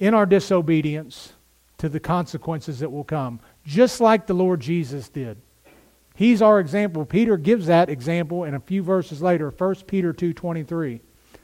[0.00, 1.32] in our disobedience
[1.76, 5.40] to the consequences that will come, just like the Lord Jesus did.
[6.18, 7.04] He's our example.
[7.04, 9.52] Peter gives that example in a few verses later.
[9.52, 10.98] 1 Peter 2:23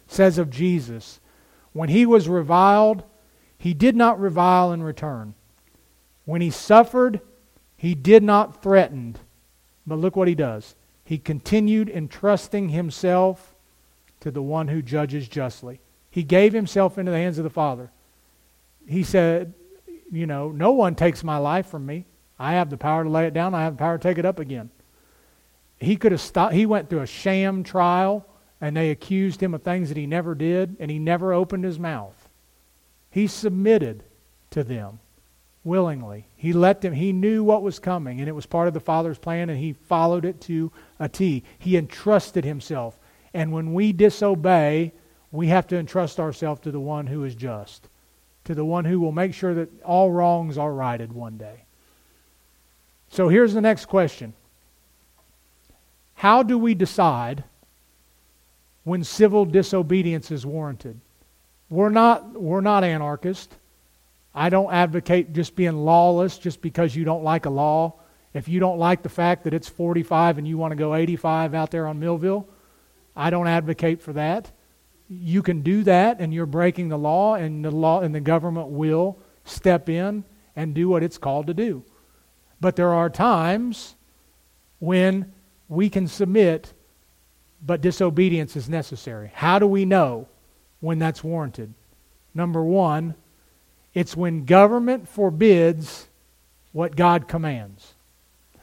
[0.09, 1.21] says of Jesus,
[1.73, 3.05] when he was reviled,
[3.57, 5.35] he did not revile in return.
[6.25, 7.21] When he suffered,
[7.77, 9.15] he did not threaten.
[9.87, 10.75] But look what he does.
[11.05, 13.55] He continued entrusting himself
[14.19, 15.79] to the one who judges justly.
[16.11, 17.93] He gave himself into the hands of the Father.
[18.89, 19.55] He said,
[20.11, 22.07] you know, no one takes my life from me.
[22.39, 23.55] I have the power to lay it down.
[23.55, 24.71] I have the power to take it up again.
[25.79, 26.55] He could have stopped.
[26.55, 28.27] He went through a sham trial,
[28.61, 31.79] and they accused him of things that he never did, and he never opened his
[31.79, 32.29] mouth.
[33.11, 34.03] He submitted
[34.51, 34.99] to them
[35.63, 36.27] willingly.
[36.37, 36.93] He let them.
[36.93, 39.73] He knew what was coming, and it was part of the Father's plan, and he
[39.73, 41.43] followed it to a T.
[41.59, 42.99] He entrusted himself.
[43.33, 44.93] And when we disobey,
[45.33, 47.89] we have to entrust ourselves to the one who is just,
[48.45, 51.64] to the one who will make sure that all wrongs are righted one day.
[53.15, 54.35] So here's the next question
[56.15, 57.45] How do we decide
[58.83, 61.01] when civil disobedience is warranted?
[61.71, 63.55] We're not, we're not anarchists.
[64.35, 67.95] I don't advocate just being lawless just because you don't like a law.
[68.33, 71.55] If you don't like the fact that it's 45 and you want to go 85
[71.55, 72.49] out there on Millville,
[73.15, 74.51] I don't advocate for that.
[75.09, 78.71] You can do that and you're breaking the law and the law and the government
[78.71, 80.25] will step in
[80.57, 81.85] and do what it's called to do.
[82.65, 83.95] But there are times
[84.79, 85.35] when
[85.69, 86.73] we can submit,
[87.61, 89.31] but disobedience is necessary.
[89.35, 90.29] How do we know
[90.81, 91.75] when that's warranted?
[92.33, 93.17] Number one,
[93.93, 96.09] it's when government forbids
[96.73, 97.93] what God commands.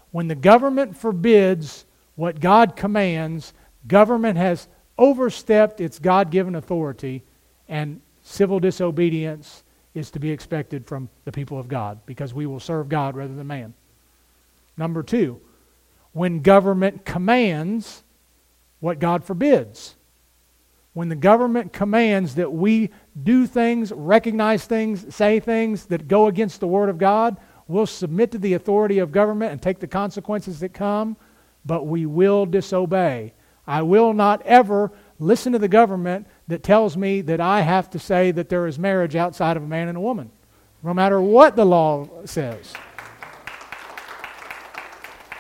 [0.10, 1.86] When the government forbids
[2.16, 3.54] what God commands,
[3.88, 7.22] government has overstepped its God given authority,
[7.70, 9.62] and civil disobedience
[9.94, 13.36] is to be expected from the people of God because we will serve God rather
[13.36, 13.76] than man.
[14.78, 15.42] Number two,
[16.12, 18.04] when government commands
[18.82, 19.96] what God forbids.
[20.94, 22.90] When the government commands that we
[23.24, 28.32] do things, recognize things, say things that go against the Word of God, we'll submit
[28.32, 31.16] to the authority of government and take the consequences that come,
[31.64, 33.34] but we will disobey.
[33.66, 38.00] I will not ever listen to the government that tells me that I have to
[38.00, 40.32] say that there is marriage outside of a man and a woman,
[40.84, 42.74] no matter what the law says.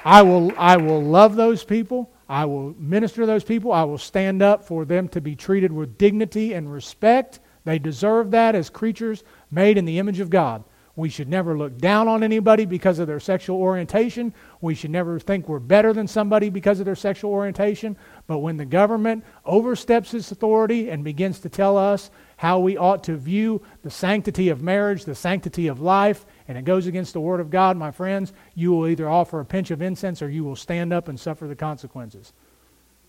[0.04, 2.12] I will, I will love those people.
[2.28, 3.72] I will minister to those people.
[3.72, 7.40] I will stand up for them to be treated with dignity and respect.
[7.66, 10.64] They deserve that as creatures made in the image of God.
[10.96, 14.34] We should never look down on anybody because of their sexual orientation.
[14.60, 17.98] We should never think we're better than somebody because of their sexual orientation.
[18.28, 23.06] But when the government oversteps its authority and begins to tell us how we ought
[23.06, 27.22] to view the sanctity of marriage, the sanctity of life, and it goes against the
[27.22, 30.44] Word of God, my friends, you will either offer a pinch of incense or you
[30.44, 32.34] will stand up and suffer the consequences.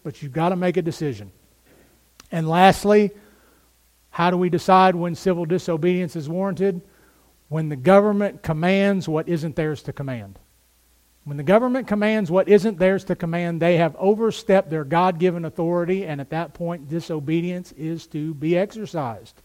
[0.04, 1.32] But you've got to make a decision.
[2.30, 3.10] And lastly,
[4.10, 6.82] how do we decide when civil disobedience is warranted?
[7.48, 10.38] When the government commands what isn't theirs to command.
[11.24, 15.44] When the government commands what isn't theirs to command, they have overstepped their God given
[15.44, 19.42] authority, and at that point, disobedience is to be exercised.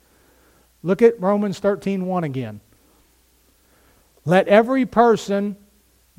[0.83, 2.61] Look at Romans 13 1 again.
[4.27, 5.55] Let every person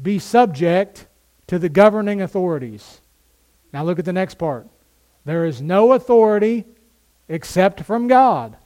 [0.00, 1.06] be subject
[1.46, 3.02] to the governing authorities.
[3.70, 4.66] Now look at the next part.
[5.26, 6.64] There is no authority
[7.28, 8.56] except from God,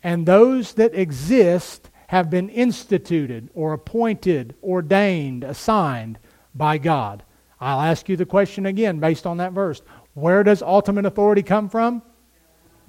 [0.00, 6.20] and those that exist have been instituted or appointed, ordained, assigned
[6.54, 7.24] by God.
[7.60, 9.82] I'll ask you the question again based on that verse.
[10.14, 12.00] Where does ultimate authority come from?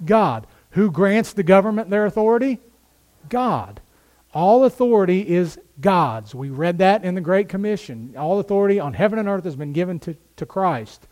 [0.04, 0.46] God.
[0.70, 2.60] Who grants the government their authority?
[3.28, 3.80] God.
[4.32, 6.34] All authority is God's.
[6.34, 8.14] We read that in the Great Commission.
[8.16, 11.06] All authority on heaven and earth has been given to, to Christ.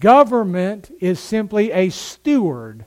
[0.00, 2.86] Government is simply a steward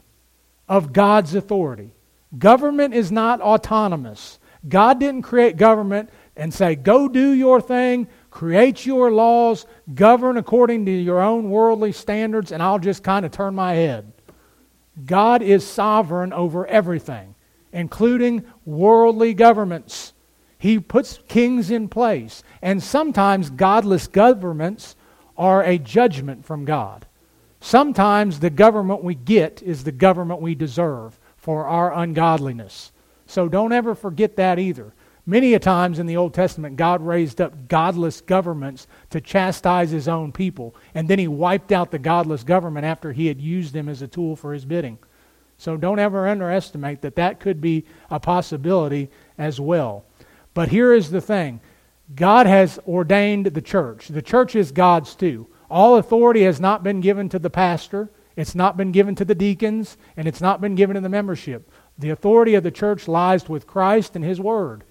[0.68, 1.94] of God's authority.
[2.38, 4.40] Government is not autonomous.
[4.68, 10.86] God didn't create government and say, go do your thing, create your laws, govern according
[10.86, 14.12] to your own worldly standards, and I'll just kind of turn my head.
[15.06, 17.29] God is sovereign over everything
[17.72, 20.14] including worldly governments.
[20.58, 22.44] He puts kings in place.
[22.62, 24.96] And sometimes godless governments
[25.38, 27.06] are a judgment from God.
[27.62, 32.92] Sometimes the government we get is the government we deserve for our ungodliness.
[33.26, 34.94] So don't ever forget that either.
[35.26, 40.08] Many a times in the Old Testament, God raised up godless governments to chastise his
[40.08, 43.88] own people, and then he wiped out the godless government after he had used them
[43.88, 44.98] as a tool for his bidding.
[45.60, 50.06] So don't ever underestimate that that could be a possibility as well.
[50.54, 51.60] But here is the thing
[52.16, 54.08] God has ordained the church.
[54.08, 55.48] The church is God's too.
[55.70, 59.36] All authority has not been given to the pastor, it's not been given to the
[59.36, 61.70] deacons, and it's not been given to the membership.
[61.98, 64.86] The authority of the church lies with Christ and his word.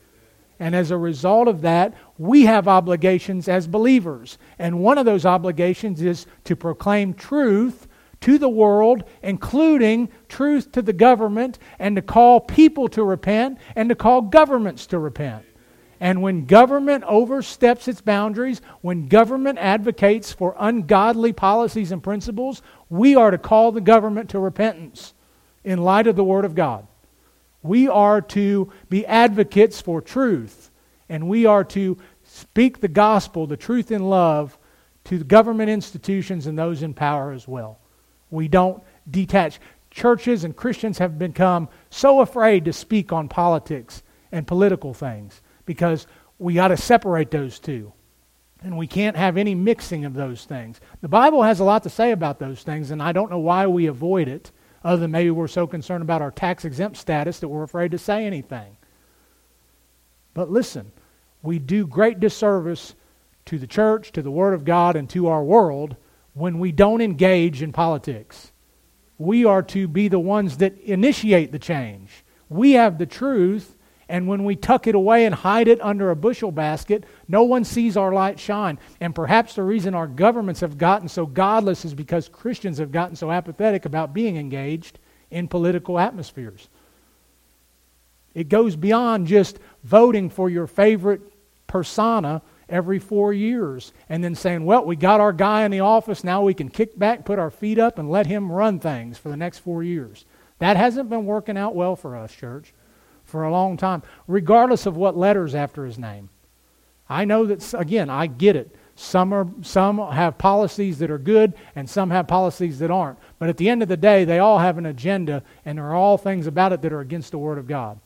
[0.60, 4.36] And as a result of that, we have obligations as believers.
[4.58, 7.87] And one of those obligations is to proclaim truth
[8.20, 13.88] to the world, including truth to the government, and to call people to repent and
[13.88, 15.44] to call governments to repent.
[16.00, 23.16] And when government oversteps its boundaries, when government advocates for ungodly policies and principles, we
[23.16, 25.14] are to call the government to repentance
[25.64, 26.86] in light of the Word of God.
[27.62, 30.70] We are to be advocates for truth,
[31.08, 34.56] and we are to speak the gospel, the truth in love,
[35.04, 37.80] to the government institutions and those in power as well.
[38.30, 39.60] We don't detach.
[39.90, 44.02] Churches and Christians have become so afraid to speak on politics
[44.32, 46.06] and political things because
[46.38, 47.92] we got to separate those two.
[48.62, 50.80] And we can't have any mixing of those things.
[51.00, 53.66] The Bible has a lot to say about those things, and I don't know why
[53.66, 54.50] we avoid it
[54.82, 57.98] other than maybe we're so concerned about our tax exempt status that we're afraid to
[57.98, 58.76] say anything.
[60.34, 60.92] But listen,
[61.42, 62.94] we do great disservice
[63.46, 65.96] to the church, to the Word of God, and to our world
[66.38, 68.52] when we don't engage in politics.
[69.18, 72.24] We are to be the ones that initiate the change.
[72.48, 73.76] We have the truth,
[74.08, 77.64] and when we tuck it away and hide it under a bushel basket, no one
[77.64, 78.78] sees our light shine.
[79.00, 83.16] And perhaps the reason our governments have gotten so godless is because Christians have gotten
[83.16, 84.98] so apathetic about being engaged
[85.30, 86.68] in political atmospheres.
[88.34, 91.20] It goes beyond just voting for your favorite
[91.66, 96.22] persona every four years and then saying, well, we got our guy in the office,
[96.22, 99.28] now we can kick back, put our feet up, and let him run things for
[99.28, 100.24] the next four years.
[100.58, 102.72] That hasn't been working out well for us, church
[103.28, 106.30] for a long time, regardless of what letters after his name.
[107.08, 108.74] I know that, again, I get it.
[108.96, 113.18] Some, are, some have policies that are good, and some have policies that aren't.
[113.38, 115.94] But at the end of the day, they all have an agenda, and there are
[115.94, 118.00] all things about it that are against the Word of God.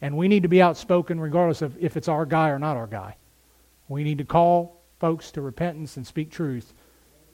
[0.00, 2.86] And we need to be outspoken regardless of if it's our guy or not our
[2.86, 3.16] guy.
[3.88, 6.74] We need to call folks to repentance and speak truth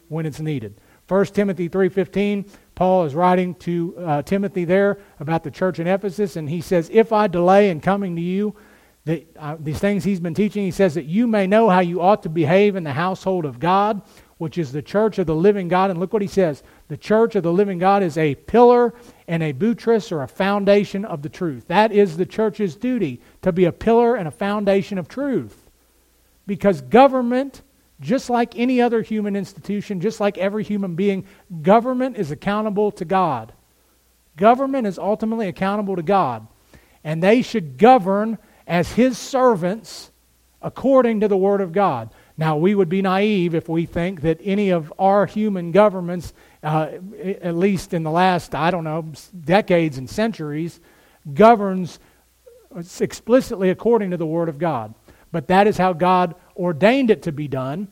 [0.08, 0.80] when it's needed.
[1.06, 6.36] 1 Timothy 3:15 Paul is writing to uh, Timothy there about the church in Ephesus,
[6.36, 8.56] and he says, If I delay in coming to you,
[9.04, 12.00] that, uh, these things he's been teaching, he says that you may know how you
[12.00, 14.00] ought to behave in the household of God,
[14.38, 15.90] which is the church of the living God.
[15.90, 18.94] And look what he says the church of the living God is a pillar
[19.28, 21.66] and a buttress or a foundation of the truth.
[21.68, 25.69] That is the church's duty, to be a pillar and a foundation of truth.
[26.50, 27.62] Because government
[28.00, 31.26] just like any other human institution, just like every human being,
[31.62, 33.52] government is accountable to God.
[34.36, 36.48] Government is ultimately accountable to God.
[37.04, 40.10] And they should govern as His servants
[40.60, 42.10] according to the Word of God.
[42.36, 46.32] Now, we would be naive if we think that any of our human governments,
[46.64, 46.88] uh,
[47.22, 49.12] at least in the last, I don't know,
[49.44, 50.80] decades and centuries,
[51.32, 52.00] governs
[52.98, 54.94] explicitly according to the Word of God.
[55.32, 57.88] But that is how God ordained it to be done.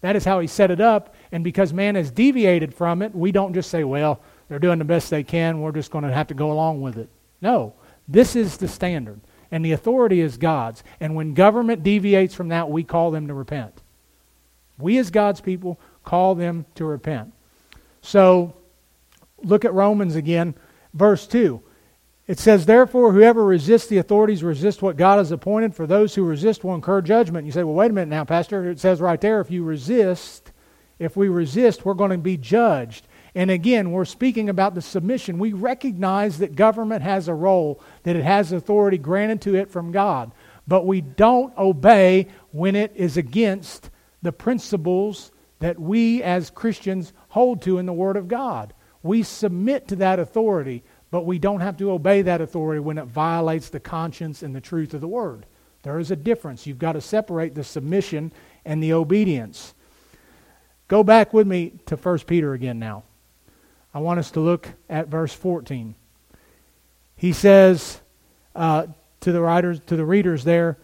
[0.00, 1.14] That is how He set it up.
[1.32, 4.84] And because man has deviated from it, we don't just say, well, they're doing the
[4.84, 5.60] best they can.
[5.60, 7.08] We're just going to have to go along with it.
[7.40, 7.74] No,
[8.06, 9.20] this is the standard.
[9.50, 10.82] And the authority is God's.
[11.00, 13.82] And when government deviates from that, we call them to repent.
[14.78, 17.32] We, as God's people, call them to repent.
[18.00, 18.54] So,
[19.42, 20.54] look at Romans again,
[20.94, 21.62] verse 2.
[22.28, 25.74] It says, Therefore, whoever resists the authorities resists what God has appointed.
[25.74, 27.46] For those who resist will incur judgment.
[27.46, 28.70] You say, Well, wait a minute now, Pastor.
[28.70, 30.52] It says right there, if you resist,
[30.98, 33.08] if we resist, we're going to be judged.
[33.34, 35.38] And again, we're speaking about the submission.
[35.38, 39.90] We recognize that government has a role, that it has authority granted to it from
[39.90, 40.32] God.
[40.66, 47.62] But we don't obey when it is against the principles that we as Christians hold
[47.62, 48.74] to in the Word of God.
[49.02, 53.06] We submit to that authority but we don't have to obey that authority when it
[53.06, 55.46] violates the conscience and the truth of the word.
[55.82, 56.66] There is a difference.
[56.66, 58.32] You've got to separate the submission
[58.64, 59.74] and the obedience.
[60.88, 63.04] Go back with me to 1 Peter again now.
[63.94, 65.94] I want us to look at verse 14.
[67.16, 68.00] He says
[68.54, 68.86] uh,
[69.20, 70.78] to the writers, to the readers there,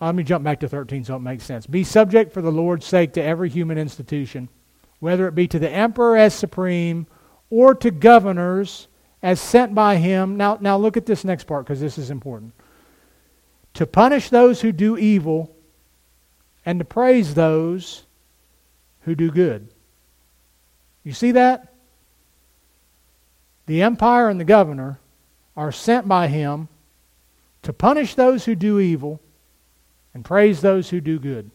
[0.00, 1.66] let me jump back to 13 so it makes sense.
[1.66, 4.48] Be subject for the Lord's sake to every human institution,
[5.00, 7.06] whether it be to the emperor as supreme
[7.50, 8.88] or to governors
[9.22, 10.36] as sent by him.
[10.36, 12.52] Now, now look at this next part because this is important.
[13.74, 15.54] To punish those who do evil
[16.64, 18.04] and to praise those
[19.02, 19.68] who do good.
[21.04, 21.72] You see that?
[23.66, 24.98] The empire and the governor
[25.56, 26.68] are sent by him
[27.62, 29.20] to punish those who do evil
[30.14, 31.50] and praise those who do good.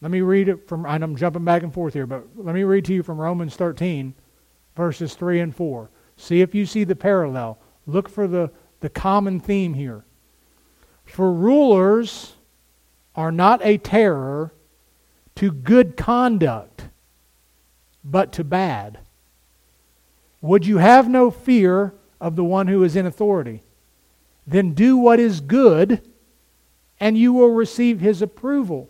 [0.00, 2.64] Let me read it from, and I'm jumping back and forth here, but let me
[2.64, 4.14] read to you from Romans 13,
[4.74, 5.90] verses 3 and 4.
[6.16, 7.58] See if you see the parallel.
[7.86, 10.04] Look for the, the common theme here.
[11.04, 12.34] For rulers
[13.14, 14.52] are not a terror
[15.36, 16.84] to good conduct,
[18.04, 18.98] but to bad.
[20.42, 23.62] Would you have no fear of the one who is in authority?
[24.46, 26.06] Then do what is good,
[26.98, 28.89] and you will receive his approval.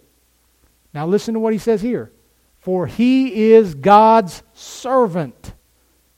[0.93, 2.13] Now listen to what he says here.
[2.59, 5.55] For he is God's servant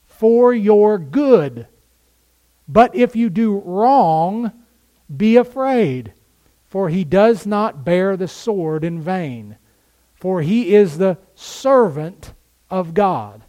[0.05, 1.67] for your good.
[2.67, 4.51] But if you do wrong,
[5.15, 6.13] be afraid,
[6.67, 9.57] for he does not bear the sword in vain.
[10.15, 12.33] For he is the servant
[12.69, 13.43] of God,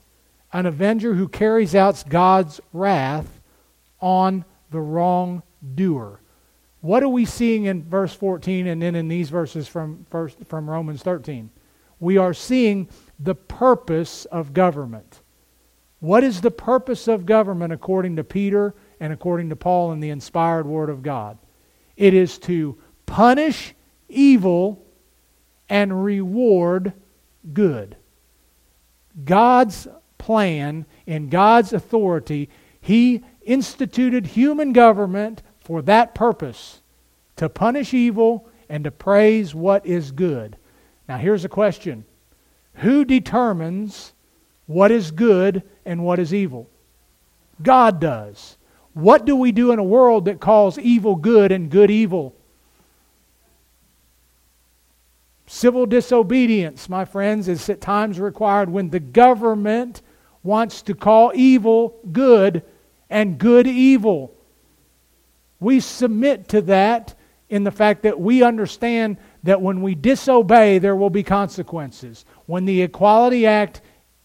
[0.53, 3.41] an avenger who carries out God's wrath
[4.01, 6.21] on the wrongdoer.
[6.85, 10.69] What are we seeing in verse 14 and then in these verses from, first, from
[10.69, 11.49] Romans 13?
[11.99, 15.21] We are seeing the purpose of government.
[16.01, 20.11] What is the purpose of government according to Peter and according to Paul in the
[20.11, 21.39] inspired Word of God?
[21.97, 22.77] It is to
[23.07, 23.75] punish
[24.11, 24.85] evil
[25.71, 26.93] and reward
[27.55, 27.97] good.
[29.25, 36.81] God's plan, in God's authority, He instituted human government for that purpose
[37.37, 40.57] to punish evil and to praise what is good.
[41.09, 42.05] Now, here's a question
[42.77, 44.13] Who determines
[44.67, 46.69] what is good and what is evil?
[47.63, 48.57] God does.
[48.93, 52.35] What do we do in a world that calls evil good and good evil?
[55.47, 60.01] Civil disobedience, my friends, is at times required when the government
[60.43, 62.63] wants to call evil good
[63.11, 64.34] and good evil.
[65.65, 67.15] We submit to that
[67.49, 72.27] in the fact that we understand that when we disobey, there will be consequences.
[72.45, 73.81] When the Equality Act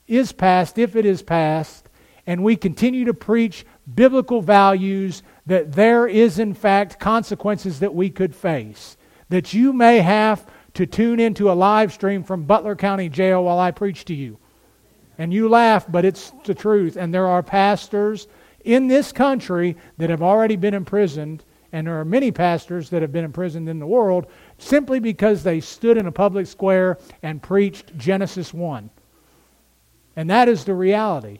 [0.05, 1.87] is passed, if it is passed,
[2.27, 3.65] and we continue to preach
[3.95, 8.97] biblical values, that there is, in fact, consequences that we could face.
[9.29, 13.59] That you may have to tune into a live stream from Butler County Jail while
[13.59, 14.37] I preach to you.
[15.17, 16.97] And you laugh, but it's the truth.
[16.97, 18.27] And there are pastors
[18.63, 23.11] in this country that have already been imprisoned, and there are many pastors that have
[23.11, 27.95] been imprisoned in the world simply because they stood in a public square and preached
[27.97, 28.89] Genesis 1.
[30.15, 31.39] And that is the reality.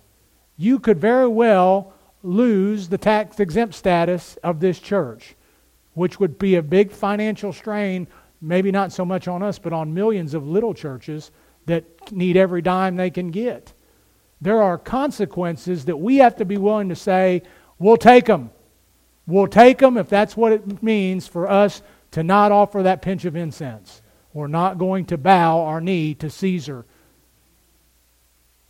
[0.55, 5.36] You could very well lose the tax exempt status of this church,
[5.93, 8.07] which would be a big financial strain,
[8.41, 11.32] maybe not so much on us, but on millions of little churches
[11.65, 13.74] that need every dime they can get.
[14.41, 17.43] There are consequences that we have to be willing to say,
[17.77, 18.51] we'll take them.
[19.27, 21.81] We'll take them if that's what it means for us
[22.11, 24.01] to not offer that pinch of incense.
[24.33, 26.85] We're not going to bow our knee to Caesar.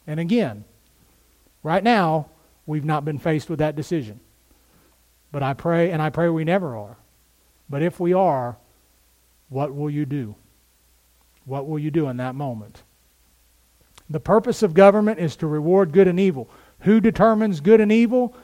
[0.07, 0.65] And again,
[1.63, 2.29] right now,
[2.65, 4.19] we've not been faced with that decision.
[5.31, 6.97] But I pray, and I pray we never are.
[7.69, 8.57] But if we are,
[9.49, 10.35] what will you do?
[11.45, 12.81] What will you do in that moment?
[14.09, 16.49] The purpose of government is to reward good and evil.
[16.81, 18.35] Who determines good and evil?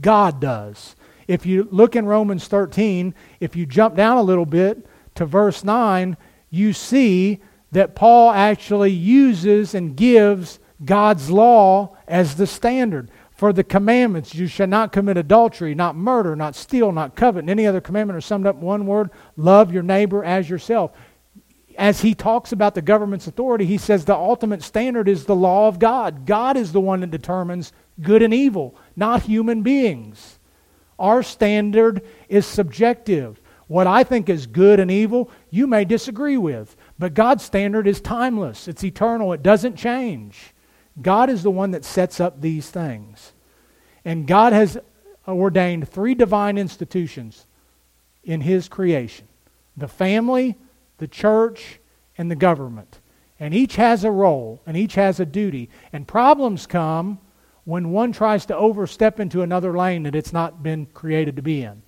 [0.00, 0.96] God does.
[1.28, 5.62] If you look in Romans 13, if you jump down a little bit to verse
[5.62, 6.16] 9,
[6.48, 7.40] you see
[7.72, 13.10] that Paul actually uses and gives God's law as the standard.
[13.32, 17.40] For the commandments, you shall not commit adultery, not murder, not steal, not covet.
[17.40, 20.92] And any other commandment are summed up in one word love your neighbor as yourself
[21.78, 25.68] as he talks about the government's authority, he says the ultimate standard is the law
[25.68, 26.26] of God.
[26.26, 30.38] God is the one that determines good and evil, not human beings.
[30.98, 33.40] Our standard is subjective.
[33.66, 36.76] What I think is good and evil, you may disagree with.
[36.98, 40.54] But God's standard is timeless, it's eternal, it doesn't change.
[41.00, 43.32] God is the one that sets up these things.
[44.04, 44.76] And God has
[45.26, 47.46] ordained three divine institutions
[48.24, 49.26] in His creation
[49.76, 50.56] the family,
[51.00, 51.80] the church,
[52.16, 53.00] and the government.
[53.40, 55.70] And each has a role, and each has a duty.
[55.92, 57.18] And problems come
[57.64, 61.62] when one tries to overstep into another lane that it's not been created to be
[61.62, 61.82] in.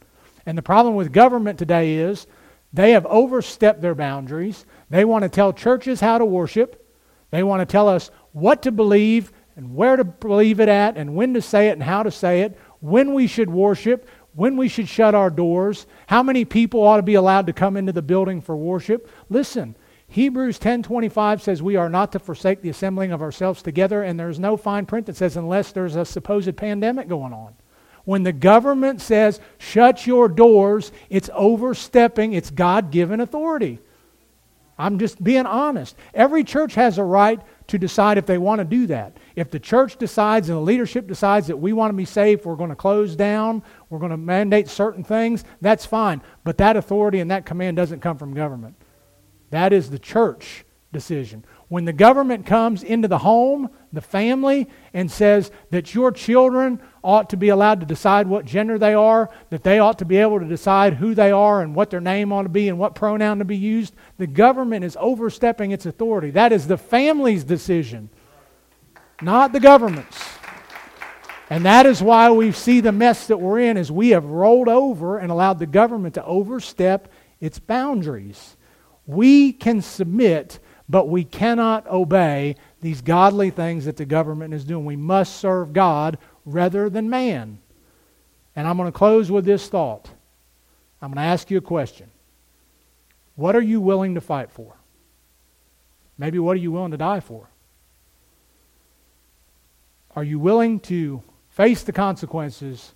[0.47, 2.27] And the problem with government today is
[2.73, 4.65] they have overstepped their boundaries.
[4.91, 6.79] They want to tell churches how to worship.
[7.31, 11.15] They want to tell us what to believe and where to believe it at and
[11.15, 14.69] when to say it and how to say it, when we should worship, when we
[14.69, 18.03] should shut our doors, how many people ought to be allowed to come into the
[18.03, 19.09] building for worship.
[19.29, 19.77] Listen,
[20.09, 24.39] Hebrews 10:25 says we are not to forsake the assembling of ourselves together and there's
[24.39, 27.55] no fine print that says unless there's a supposed pandemic going on.
[28.05, 33.79] When the government says shut your doors, it's overstepping its God-given authority.
[34.83, 35.97] I'm just being honest.
[36.13, 39.17] Every church has a right to decide if they want to do that.
[39.37, 42.57] If the church decides and the leadership decides that we want to be safe, we're
[42.57, 46.21] going to close down, we're going to mandate certain things, that's fine.
[46.43, 48.75] But that authority and that command doesn't come from government.
[49.51, 51.45] That is the church decision.
[51.73, 57.31] When the government comes into the home, the family, and says that your children ought
[57.31, 60.39] to be allowed to decide what gender they are, that they ought to be able
[60.39, 63.39] to decide who they are and what their name ought to be and what pronoun
[63.39, 66.31] to be used, the government is overstepping its authority.
[66.31, 68.11] That is the family's decision,
[69.23, 70.23] not the government's.
[71.49, 74.69] And that is why we see the mess that we're in is we have rolled
[74.69, 77.11] over and allowed the government to overstep
[77.41, 78.59] its boundaries.
[79.07, 80.59] We can submit,
[80.93, 84.85] but we cannot obey these godly things that the government is doing.
[84.85, 87.61] We must serve God rather than man.
[88.55, 90.11] And I'm going to close with this thought.
[91.01, 92.11] I'm going to ask you a question.
[93.37, 94.77] What are you willing to fight for?
[96.19, 97.49] Maybe what are you willing to die for?
[100.15, 102.93] Are you willing to face the consequences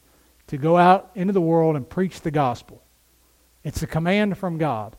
[0.48, 2.82] to go out into the world and preach the gospel?
[3.64, 4.94] It's a command from God.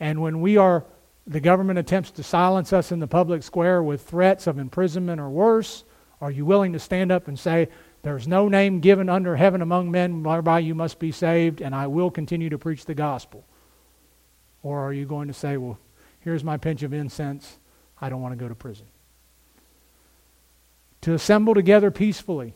[0.00, 0.84] And when we are,
[1.26, 5.30] the government attempts to silence us in the public square with threats of imprisonment or
[5.30, 5.84] worse,
[6.20, 7.68] are you willing to stand up and say,
[8.02, 11.86] There's no name given under heaven among men whereby you must be saved, and I
[11.86, 13.44] will continue to preach the gospel?
[14.62, 15.78] Or are you going to say, Well,
[16.20, 17.58] here's my pinch of incense,
[18.00, 18.86] I don't want to go to prison?
[21.02, 22.54] To assemble together peacefully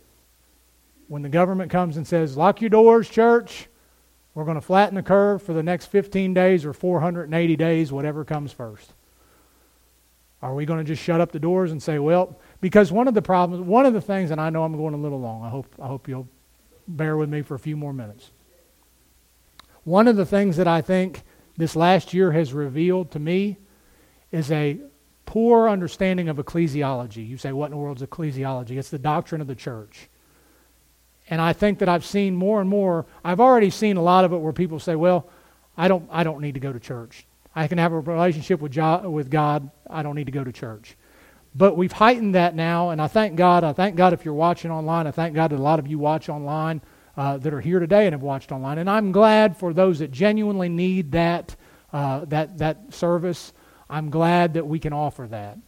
[1.07, 3.69] when the government comes and says, Lock your doors, church,
[4.39, 8.25] we're going to flatten the curve for the next 15 days or 480 days, whatever
[8.25, 8.95] comes first.
[10.41, 13.15] Are we going to just shut up the doors and say, well, because one of
[13.15, 15.49] the problems, one of the things, and I know I'm going a little long, I
[15.49, 16.29] hope, I hope you'll
[16.87, 18.31] bear with me for a few more minutes.
[19.83, 21.25] One of the things that I think
[21.57, 23.57] this last year has revealed to me
[24.31, 24.79] is a
[25.27, 27.29] poor understanding of ecclesiology.
[27.29, 28.79] You say, what in the world is ecclesiology?
[28.79, 30.09] It's the doctrine of the church.
[31.31, 34.33] And I think that I've seen more and more, I've already seen a lot of
[34.33, 35.29] it where people say, well,
[35.77, 37.27] I don't, I don't need to go to church.
[37.55, 39.71] I can have a relationship with, jo- with God.
[39.89, 40.97] I don't need to go to church.
[41.55, 43.65] But we've heightened that now, and I thank God.
[43.65, 45.07] I thank God if you're watching online.
[45.07, 46.81] I thank God that a lot of you watch online
[47.17, 48.79] uh, that are here today and have watched online.
[48.79, 51.57] And I'm glad for those that genuinely need that,
[51.93, 53.53] uh, that, that service.
[53.91, 55.59] I'm glad that we can offer that.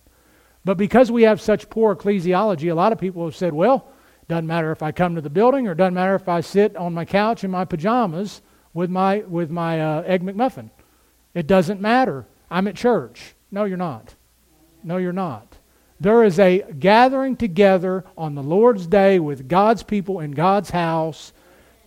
[0.65, 3.89] But because we have such poor ecclesiology, a lot of people have said, well,
[4.31, 6.95] doesn't matter if I come to the building or doesn't matter if I sit on
[6.95, 8.41] my couch in my pajamas
[8.73, 10.71] with my, with my uh, Egg McMuffin.
[11.35, 12.27] It doesn't matter.
[12.49, 13.35] I'm at church.
[13.51, 14.15] No, you're not.
[14.85, 15.59] No, you're not.
[15.99, 21.33] There is a gathering together on the Lord's day with God's people in God's house.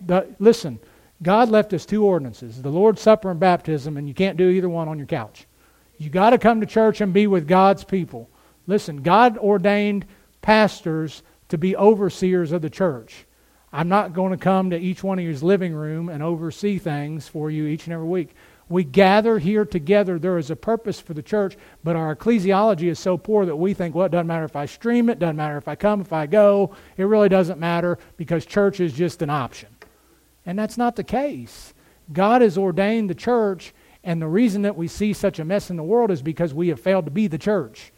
[0.06, 0.80] The, listen,
[1.24, 4.70] God left us two ordinances the Lord's Supper and baptism, and you can't do either
[4.70, 5.48] one on your couch.
[5.98, 8.30] You got to come to church and be with God's people.
[8.68, 10.06] Listen, God ordained
[10.42, 11.24] pastors
[11.54, 13.28] to be overseers of the church.
[13.72, 17.28] I'm not going to come to each one of your living room and oversee things
[17.28, 18.34] for you each and every week.
[18.70, 20.18] We gather here together.
[20.18, 23.76] There is a purpose for the church, but our ecclesiology is so poor that we
[23.76, 26.12] think, well, it doesn't matter if I stream it, doesn't matter if I come, if
[26.12, 26.76] I go.
[26.98, 29.70] It really doesn't matter because church is just an option.
[30.48, 31.76] And that's not the case.
[32.12, 35.78] God has ordained the church, and the reason that we see such a mess in
[35.78, 37.94] the world is because we have failed to be the church.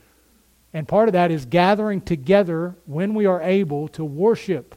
[0.75, 4.75] And part of that is gathering together when we are able to worship.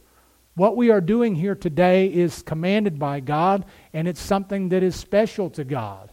[0.54, 4.94] What we are doing here today is commanded by God, and it's something that is
[4.94, 6.12] special to God.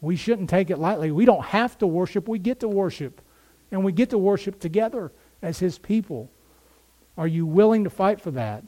[0.00, 1.12] We shouldn't take it lightly.
[1.12, 3.20] We don't have to worship, we get to worship.
[3.70, 5.12] And we get to worship together
[5.42, 6.28] as His people.
[7.16, 8.64] Are you willing to fight for that?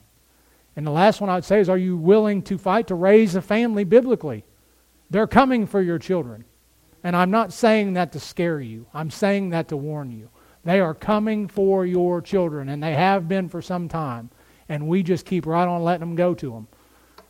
[0.77, 3.43] And the last one I'd say is Are you willing to fight to raise a
[3.43, 4.45] family biblically?
[5.11, 6.45] They're coming for your children.
[7.03, 10.29] And I'm not saying that to scare you, I'm saying that to warn you.
[10.65, 14.31] They are coming for your children, and they have been for some time.
[14.69, 16.69] And we just keep right on letting them go to them.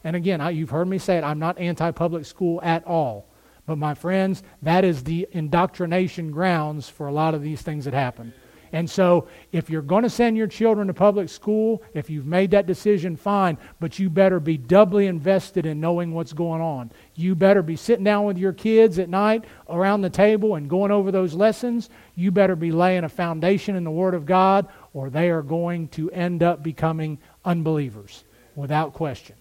[0.05, 3.27] And again, I, you've heard me say it, I'm not anti public school at all.
[3.67, 7.95] But my friends, that is the indoctrination grounds for a lot of these things that
[7.95, 8.33] happen.
[8.75, 12.51] And so, if you're going to send your children to public school, if you've made
[12.53, 16.91] that decision, fine, but you better be doubly invested in knowing what's going on.
[17.15, 20.91] You better be sitting down with your kids at night around the table and going
[20.91, 21.91] over those lessons.
[22.15, 25.89] You better be laying a foundation in the Word of God, or they are going
[25.89, 29.37] to end up becoming unbelievers without question.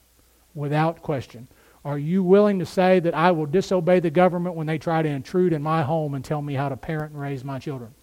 [0.55, 1.47] Without question.
[1.83, 5.09] Are you willing to say that I will disobey the government when they try to
[5.09, 7.93] intrude in my home and tell me how to parent and raise my children?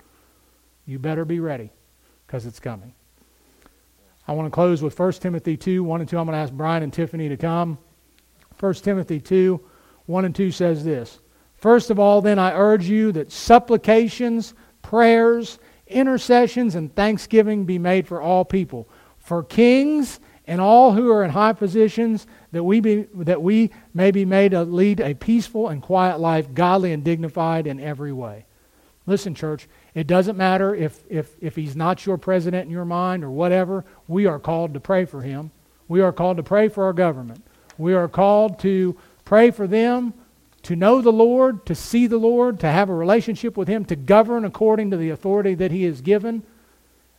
[0.85, 1.71] You better be ready
[2.27, 2.95] because it's coming.
[4.27, 6.19] I want to close with 1 Timothy 2, 1 and 2.
[6.19, 7.79] I'm going to ask Brian and Tiffany to come.
[8.59, 9.61] 1 Timothy 2,
[10.07, 11.21] 1 and 2 says this
[11.59, 18.07] First of all, then, I urge you that supplications, prayers, intercessions, and thanksgiving be made
[18.07, 18.89] for all people,
[19.19, 24.11] for kings and all who are in high positions, that we, be, that we may
[24.11, 28.47] be made to lead a peaceful and quiet life, godly and dignified in every way.
[29.05, 33.25] Listen, church, it doesn't matter if, if, if he's not your president in your mind
[33.25, 35.51] or whatever, we are called to pray for him.
[35.89, 37.45] We are called to pray for our government.
[37.77, 40.15] We are called to pray for them,
[40.63, 43.97] to know the Lord, to see the Lord, to have a relationship with him, to
[43.97, 46.43] govern according to the authority that he has given.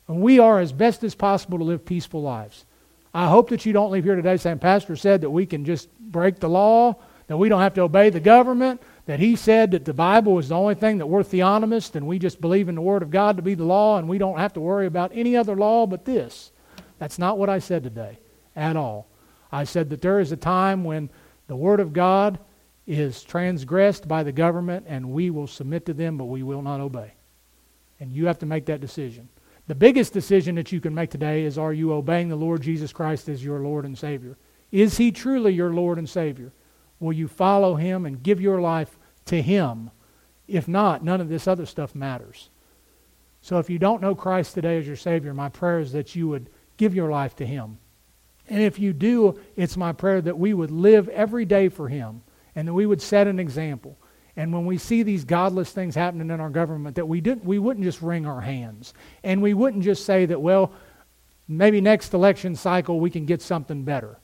[0.08, 2.66] And we are, as best as possible, to live peaceful lives.
[3.14, 5.90] I hope that you don't leave here today saying, Pastor said that we can just
[6.00, 6.96] break the law,
[7.28, 10.50] that we don't have to obey the government, that he said that the Bible is
[10.50, 13.38] the only thing that we're theonomists and we just believe in the Word of God
[13.38, 16.06] to be the law and we don't have to worry about any other law but
[16.06, 16.52] this.
[17.00, 18.20] That's not what I said today
[18.56, 19.08] at all.
[19.52, 21.10] I said that there is a time when
[21.48, 22.38] the Word of God
[22.90, 26.82] is transgressed by the government and we will submit to them, but we will not
[26.82, 27.14] obey.
[28.00, 29.30] And you have to make that decision.
[29.68, 32.92] The biggest decision that you can make today is are you obeying the Lord Jesus
[32.92, 34.38] Christ as your Lord and Savior?
[34.72, 36.52] Is He truly your Lord and Savior?
[37.00, 38.98] Will you follow Him and give your life
[39.30, 39.92] to Him.
[40.48, 42.50] If not, none of this other stuff matters.
[43.42, 46.28] So if you don't know Christ today as your Savior, my prayer is that you
[46.28, 47.78] would give your life to Him.
[48.50, 52.24] And if you do, it's my prayer that we would live every day for Him
[52.60, 53.98] and that we would set an example.
[54.36, 57.58] And when we see these godless things happening in our government, that we, didn't, we
[57.58, 58.94] wouldn't just wring our hands.
[59.24, 60.74] And we wouldn't just say that, well,
[61.48, 64.20] maybe next election cycle we can get something better.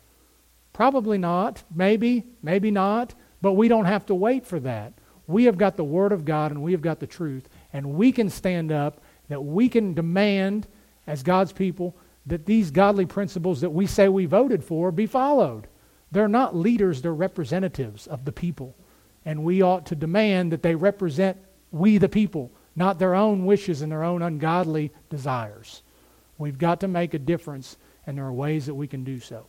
[0.73, 1.63] Probably not.
[1.73, 3.13] Maybe, maybe not.
[3.41, 4.91] But we don't have to wait for that.
[5.27, 7.47] We have got the Word of God and we have got the truth.
[7.71, 10.67] And we can stand up, that we can demand,
[11.07, 15.67] as God's people, that these godly principles that we say we voted for be followed.
[16.15, 18.73] They're not leaders, they're representatives of the people.
[19.25, 21.35] And we ought to demand that they represent
[21.71, 25.81] we, the people, not their own wishes and their own ungodly desires.
[26.37, 27.75] We've got to make a difference,
[28.07, 29.47] and there are ways that we can do so.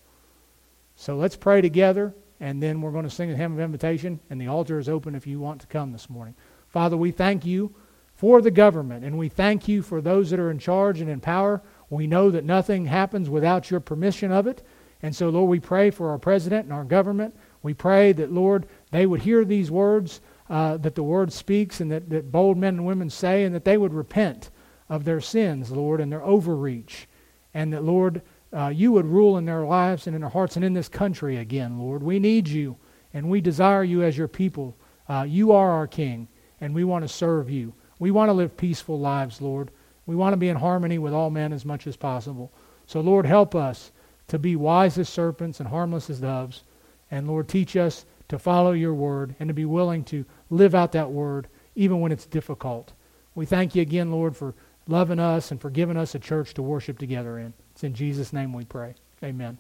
[0.97, 4.41] So let's pray together and then we're going to sing a hymn of invitation, and
[4.41, 6.35] the altar is open if you want to come this morning.
[6.69, 7.73] Father, we thank you
[8.17, 11.21] for the government, and we thank you for those that are in charge and in
[11.21, 11.63] power.
[11.91, 14.67] We know that nothing happens without your permission of it.
[15.03, 17.37] And so, Lord, we pray for our president and our government.
[17.63, 21.91] We pray that, Lord, they would hear these words uh, that the Word speaks and
[21.91, 24.51] that, that bold men and women say, and that they would repent
[24.89, 27.09] of their sins, Lord, and their overreach.
[27.55, 28.23] And that, Lord,
[28.53, 31.37] uh, you would rule in their lives and in their hearts and in this country
[31.37, 32.03] again, Lord.
[32.03, 32.77] We need you,
[33.13, 34.77] and we desire you as your people.
[35.09, 36.29] Uh, you are our King,
[36.61, 37.75] and we want to serve you.
[37.99, 39.71] We want to live peaceful lives, Lord.
[40.07, 42.53] We want to be in harmony with all men as much as possible.
[42.87, 43.91] So, Lord, help us
[44.29, 46.65] to be wise as serpents and harmless as doves.
[47.11, 50.93] And, Lord, teach us to follow your word and to be willing to live out
[50.93, 52.93] that word even when it's difficult.
[53.35, 54.55] We thank you again, Lord, for
[54.89, 57.53] loving us and for giving us a church to worship together in.
[57.73, 58.95] It's in Jesus' name we pray.
[59.23, 59.59] Amen.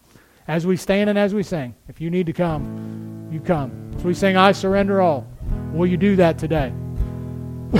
[0.48, 3.92] As we stand and as we sing, if you need to come, you come.
[3.96, 5.26] As we sing, I surrender all,
[5.72, 6.72] will you do that today?